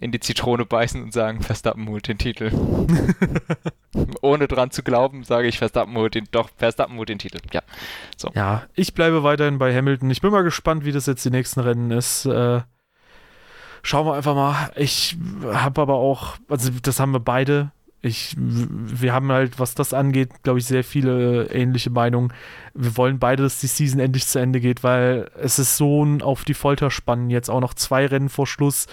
[0.00, 2.50] in die Zitrone beißen und sagen, Verstappen holt den Titel.
[4.22, 7.38] Ohne dran zu glauben, sage ich, Verstappen holt den, doch, Verstappen holt den Titel.
[7.52, 7.60] Ja.
[8.34, 10.10] Ja, ich bleibe weiterhin bei Hamilton.
[10.10, 12.24] Ich bin mal gespannt, wie das jetzt die nächsten Rennen ist.
[12.24, 12.62] Äh,
[13.82, 14.72] schauen wir einfach mal.
[14.74, 15.18] Ich
[15.52, 17.70] habe aber auch, also das haben wir beide.
[18.02, 22.32] Ich, wir haben halt, was das angeht, glaube ich, sehr viele ähnliche Meinungen.
[22.72, 26.22] Wir wollen beide, dass die Season endlich zu Ende geht, weil es ist so ein
[26.22, 27.28] auf die Folter spannen.
[27.28, 28.86] Jetzt auch noch zwei Rennen vor Schluss.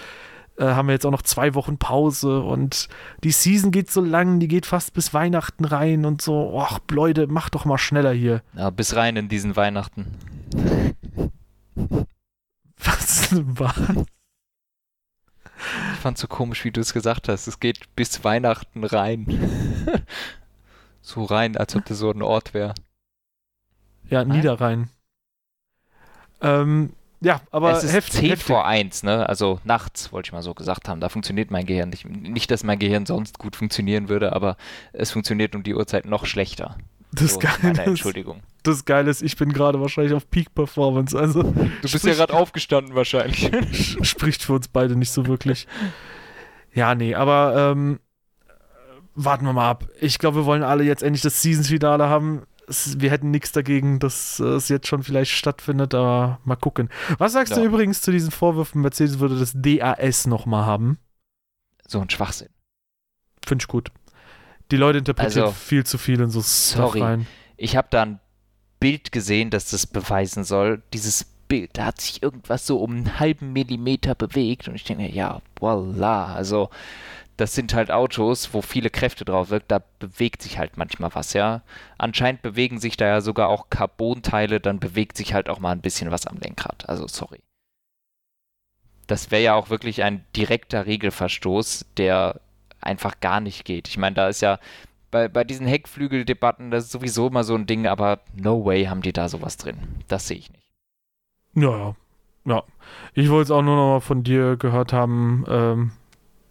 [0.58, 2.88] Äh, haben wir jetzt auch noch zwei Wochen Pause und
[3.22, 6.52] die Season geht so lang, die geht fast bis Weihnachten rein und so.
[6.52, 8.42] Och, Leute, mach doch mal schneller hier.
[8.54, 10.06] ja, bis rein in diesen Weihnachten.
[12.76, 13.74] Was war?
[15.92, 17.46] Ich fand so komisch, wie du es gesagt hast.
[17.46, 19.26] Es geht bis Weihnachten rein.
[21.02, 22.74] so rein, als ob das so ein Ort wäre.
[24.08, 24.24] Ja.
[24.24, 24.90] Niederrhein.
[26.40, 28.44] Ähm, ja, aber es ist heft, 10 heftig.
[28.46, 29.28] vor 1, ne?
[29.28, 31.00] Also nachts, wollte ich mal so gesagt haben.
[31.00, 32.08] Da funktioniert mein Gehirn nicht.
[32.08, 34.56] Nicht, dass mein Gehirn sonst gut funktionieren würde, aber
[34.92, 36.76] es funktioniert um die Uhrzeit noch schlechter.
[37.10, 38.42] Das, so, Geile Entschuldigung.
[38.64, 41.18] das Geile ist, ich bin gerade wahrscheinlich auf Peak Performance.
[41.18, 43.46] Also Du bist ja sprich- gerade aufgestanden wahrscheinlich.
[43.72, 45.66] sch- spricht für uns beide nicht so wirklich.
[46.74, 47.98] Ja, nee, aber ähm,
[49.14, 49.86] warten wir mal ab.
[50.00, 52.42] Ich glaube, wir wollen alle jetzt endlich das Seasons-Finale haben.
[52.68, 56.88] Es, wir hätten nichts dagegen, dass es jetzt schon vielleicht stattfindet, aber mal gucken.
[57.18, 57.58] Was sagst ja.
[57.58, 60.98] du übrigens zu diesen Vorwürfen, Mercedes würde das DAS nochmal haben?
[61.86, 62.50] So ein Schwachsinn.
[63.46, 63.90] Finde ich gut.
[64.70, 67.00] Die Leute interpretieren also, viel zu viel in so sorry.
[67.00, 67.26] rein.
[67.56, 68.20] Ich habe da ein
[68.80, 70.82] Bild gesehen, das das beweisen soll.
[70.92, 75.08] Dieses Bild, da hat sich irgendwas so um einen halben Millimeter bewegt und ich denke
[75.08, 76.34] ja, voila.
[76.34, 76.68] Also
[77.38, 81.34] das sind halt Autos, wo viele Kräfte drauf wirkt, da bewegt sich halt manchmal was,
[81.34, 81.62] ja.
[81.96, 85.80] Anscheinend bewegen sich da ja sogar auch Carbonteile, dann bewegt sich halt auch mal ein
[85.80, 86.88] bisschen was am Lenkrad.
[86.88, 87.40] Also sorry.
[89.06, 92.40] Das wäre ja auch wirklich ein direkter Regelverstoß, der
[92.80, 93.86] einfach gar nicht geht.
[93.86, 94.58] Ich meine, da ist ja
[95.12, 99.00] bei, bei diesen Heckflügeldebatten, das ist sowieso immer so ein Ding, aber no way haben
[99.00, 99.78] die da sowas drin.
[100.08, 100.68] Das sehe ich nicht.
[101.54, 101.94] Ja.
[102.44, 102.64] Ja.
[103.14, 105.92] Ich wollte es auch nur noch mal von dir gehört haben, ähm,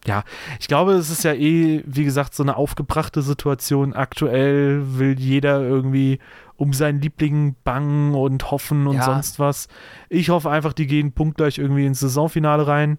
[0.05, 0.23] ja,
[0.59, 3.93] ich glaube, es ist ja eh, wie gesagt, so eine aufgebrachte Situation.
[3.93, 6.19] Aktuell will jeder irgendwie
[6.55, 9.03] um seinen Liebling bangen und hoffen und ja.
[9.03, 9.67] sonst was.
[10.09, 12.97] Ich hoffe einfach, die gehen punktgleich irgendwie ins Saisonfinale rein.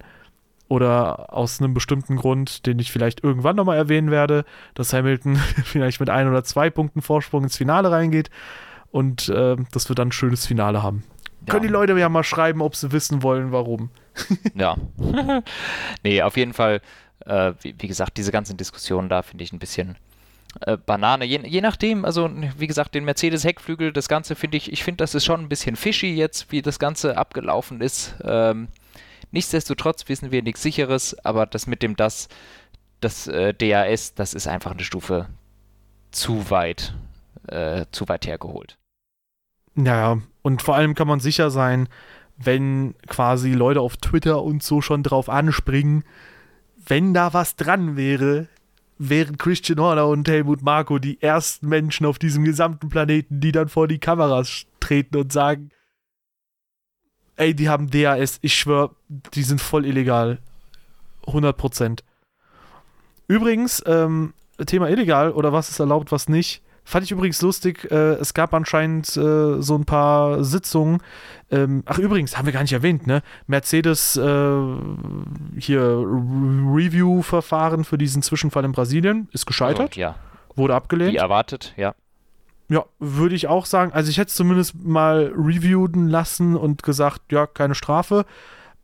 [0.69, 4.45] Oder aus einem bestimmten Grund, den ich vielleicht irgendwann nochmal erwähnen werde,
[4.75, 8.29] dass Hamilton vielleicht mit ein oder zwei Punkten Vorsprung ins Finale reingeht.
[8.91, 11.03] Und äh, dass wir dann ein schönes Finale haben.
[11.47, 11.53] Ja.
[11.53, 13.89] Können die Leute ja mal schreiben, ob sie wissen wollen, warum.
[14.55, 14.75] Ja.
[16.03, 16.81] nee, auf jeden Fall,
[17.25, 19.97] äh, wie, wie, gesagt, diese ganzen Diskussionen da finde ich ein bisschen
[20.61, 21.25] äh, Banane.
[21.25, 25.15] Je, je, nachdem, also wie gesagt, den Mercedes-Heckflügel, das Ganze finde ich, ich finde, das
[25.15, 28.15] ist schon ein bisschen fishy jetzt, wie das Ganze abgelaufen ist.
[28.23, 28.67] Ähm,
[29.31, 32.29] nichtsdestotrotz wissen wir nichts Sicheres, aber das mit dem das,
[32.99, 35.27] das äh, DAS, das ist einfach eine Stufe
[36.11, 36.95] zu weit,
[37.47, 38.77] äh, zu weit hergeholt.
[39.75, 41.87] Naja, und vor allem kann man sicher sein,
[42.43, 46.03] wenn quasi Leute auf Twitter und so schon drauf anspringen,
[46.85, 48.47] wenn da was dran wäre,
[48.97, 53.69] wären Christian Horner und Helmut Marko die ersten Menschen auf diesem gesamten Planeten, die dann
[53.69, 55.69] vor die Kameras treten und sagen,
[57.35, 58.95] ey, die haben DAS, ich schwör,
[59.33, 60.39] die sind voll illegal.
[61.25, 62.01] 100%
[63.29, 64.33] Übrigens, ähm,
[64.65, 66.63] Thema illegal oder was ist erlaubt, was nicht.
[66.89, 67.91] Fand ich übrigens lustig.
[67.91, 71.03] Äh, es gab anscheinend äh, so ein paar Sitzungen.
[71.51, 73.21] Ähm, ach, übrigens, haben wir gar nicht erwähnt, ne?
[73.45, 74.51] Mercedes äh,
[75.55, 79.97] hier Review-Verfahren für diesen Zwischenfall in Brasilien ist gescheitert.
[79.97, 80.15] Oh, ja.
[80.55, 81.13] Wurde abgelehnt.
[81.13, 81.93] Wie erwartet, ja.
[82.69, 83.93] Ja, würde ich auch sagen.
[83.93, 88.25] Also ich hätte es zumindest mal reviewen lassen und gesagt, ja, keine Strafe.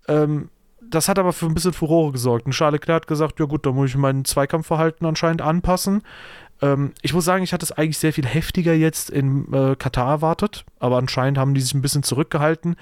[0.08, 0.50] Ähm,
[0.80, 2.46] das hat aber für ein bisschen Furore gesorgt.
[2.46, 6.04] Und Charles Leclerc hat gesagt, ja gut, da muss ich mein Zweikampfverhalten anscheinend anpassen.
[6.62, 10.10] Ähm, ich muss sagen, ich hatte es eigentlich sehr viel heftiger jetzt in äh, Katar
[10.10, 12.76] erwartet, aber anscheinend haben die sich ein bisschen zurückgehalten.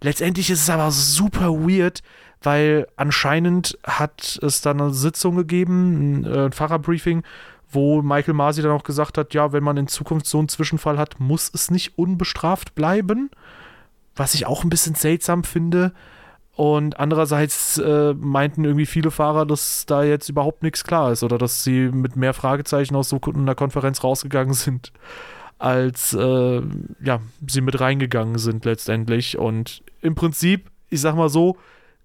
[0.00, 2.02] Letztendlich ist es aber super weird,
[2.42, 7.22] weil anscheinend hat es dann eine Sitzung gegeben, ein, äh, ein Fahrerbriefing,
[7.70, 10.98] wo Michael Masi dann auch gesagt hat, ja, wenn man in Zukunft so einen Zwischenfall
[10.98, 13.30] hat, muss es nicht unbestraft bleiben.
[14.14, 15.92] Was ich auch ein bisschen seltsam finde.
[16.56, 21.36] Und andererseits äh, meinten irgendwie viele Fahrer, dass da jetzt überhaupt nichts klar ist oder
[21.36, 24.92] dass sie mit mehr Fragezeichen aus so einer Konferenz rausgegangen sind,
[25.58, 26.62] als äh,
[27.02, 29.36] ja, sie mit reingegangen sind letztendlich.
[29.36, 31.56] Und im Prinzip, ich sag mal so,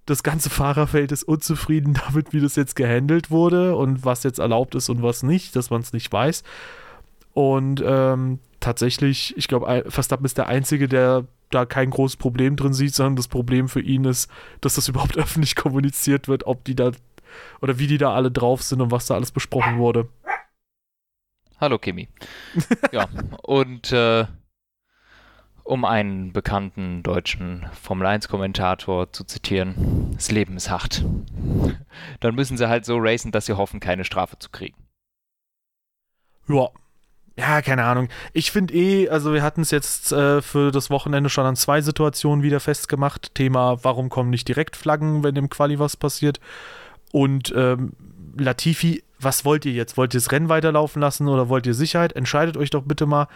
[0.08, 4.74] das ganze Fahrerfeld ist unzufrieden damit, wie das jetzt gehandelt wurde und was jetzt erlaubt
[4.74, 6.44] ist und was nicht, dass man es nicht weiß.
[7.34, 12.74] Und ähm, tatsächlich, ich glaube, Verstappen ist der Einzige, der da kein großes Problem drin
[12.74, 14.30] sieht, sondern das Problem für ihn ist,
[14.62, 16.92] dass das überhaupt öffentlich kommuniziert wird, ob die da
[17.62, 20.10] oder wie die da alle drauf sind und was da alles besprochen wurde.
[21.60, 22.08] Hallo Kimi.
[22.92, 23.08] ja,
[23.44, 24.26] und äh,
[25.64, 31.06] um einen bekannten deutschen Formel 1-Kommentator zu zitieren, das Leben ist hart.
[32.22, 34.76] Dann müssen sie halt so racen, dass sie hoffen, keine Strafe zu kriegen.
[36.48, 36.70] Ja,
[37.40, 38.10] ja, keine Ahnung.
[38.34, 41.80] Ich finde eh, also wir hatten es jetzt äh, für das Wochenende schon an zwei
[41.82, 43.34] Situationen wieder festgemacht.
[43.34, 46.42] Thema, warum kommen nicht direkt Flaggen, wenn im Quali was passiert?
[47.14, 47.94] Und ähm,
[48.38, 49.96] Latifi, was wollt ihr jetzt?
[49.96, 52.14] Wollt ihr das Rennen weiterlaufen lassen oder wollt ihr Sicherheit?
[52.14, 53.28] Entscheidet euch doch bitte mal.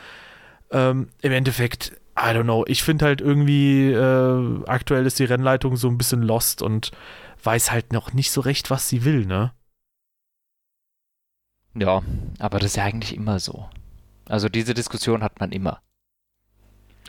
[0.70, 2.66] Ähm, Im Endeffekt, I don't know.
[2.68, 6.92] Ich finde halt irgendwie, äh, aktuell ist die Rennleitung so ein bisschen lost und
[7.42, 9.54] weiß halt noch nicht so recht, was sie will, ne?
[11.76, 12.02] Ja,
[12.40, 13.70] aber das ist ja eigentlich immer so.
[14.28, 15.82] Also diese Diskussion hat man immer.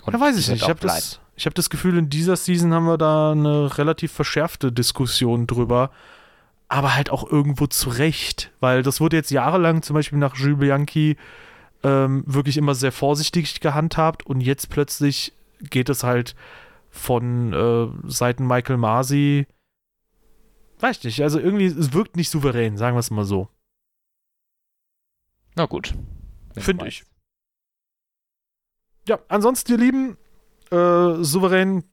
[0.05, 0.63] Und ja, weiß ich nicht.
[0.63, 4.73] Ich habe das, hab das Gefühl, in dieser Season haben wir da eine relativ verschärfte
[4.73, 5.91] Diskussion drüber.
[6.69, 8.51] Aber halt auch irgendwo zu Recht.
[8.61, 11.17] Weil das wurde jetzt jahrelang zum Beispiel nach Jules Bianchi
[11.83, 14.27] ähm, wirklich immer sehr vorsichtig gehandhabt.
[14.27, 16.35] Und jetzt plötzlich geht es halt
[16.91, 19.47] von äh, Seiten Michael Masi.
[20.81, 21.23] Weiß ich nicht.
[21.23, 23.49] Also irgendwie, es wirkt nicht souverän, sagen wir es mal so.
[25.57, 25.95] Na gut.
[26.57, 27.05] Finde ich.
[29.09, 30.17] ja, ansonsten, ihr Lieben,
[30.71, 31.85] äh, souverän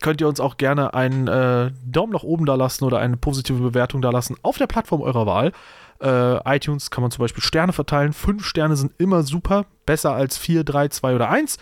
[0.00, 3.58] könnt ihr uns auch gerne einen äh, Daumen nach oben da lassen oder eine positive
[3.60, 5.52] Bewertung da lassen auf der Plattform eurer Wahl.
[6.00, 8.12] Äh, iTunes kann man zum Beispiel Sterne verteilen.
[8.12, 9.66] Fünf Sterne sind immer super.
[9.84, 11.58] Besser als vier, drei, zwei oder eins.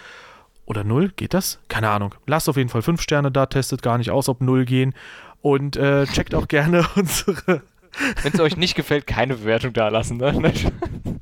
[0.67, 1.59] Oder null, geht das?
[1.69, 2.15] Keine Ahnung.
[2.27, 4.95] Lasst auf jeden Fall fünf Sterne da, testet gar nicht aus, ob null gehen.
[5.41, 7.63] Und äh, checkt auch gerne unsere.
[8.23, 10.19] Wenn es euch nicht gefällt, keine Bewertung da lassen.
[10.19, 10.53] Ne?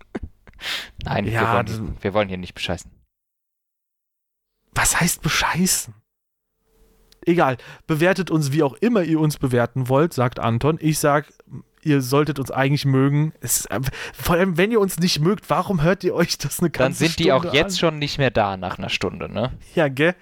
[1.04, 2.90] Nein, Ja, wir, wollen, wir wollen hier nicht bescheißen.
[4.72, 5.94] Was heißt bescheißen?
[7.24, 10.78] Egal, bewertet uns wie auch immer ihr uns bewerten wollt, sagt Anton.
[10.80, 11.32] Ich sag,
[11.82, 13.32] ihr solltet uns eigentlich mögen.
[13.40, 13.66] Es
[14.12, 17.06] vor allem, wenn ihr uns nicht mögt, warum hört ihr euch das eine Dann ganze
[17.06, 17.78] sind die auch Stunde jetzt an?
[17.78, 19.52] schon nicht mehr da nach einer Stunde, ne?
[19.74, 20.14] Ja, gell?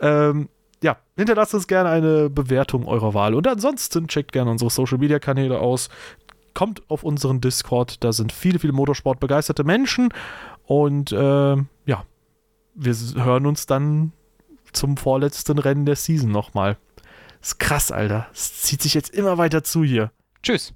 [0.00, 0.48] Ähm,
[0.82, 3.34] ja, hinterlasst uns gerne eine Bewertung eurer Wahl.
[3.34, 5.88] Und ansonsten checkt gerne unsere Social Media Kanäle aus.
[6.56, 10.08] Kommt auf unseren Discord, da sind viele, viele Motorsport begeisterte Menschen.
[10.64, 12.04] Und ähm, ja,
[12.74, 14.12] wir hören uns dann
[14.72, 16.78] zum vorletzten Rennen der Season nochmal.
[17.42, 18.28] Ist krass, Alter.
[18.32, 20.12] Es zieht sich jetzt immer weiter zu hier.
[20.42, 20.72] Tschüss.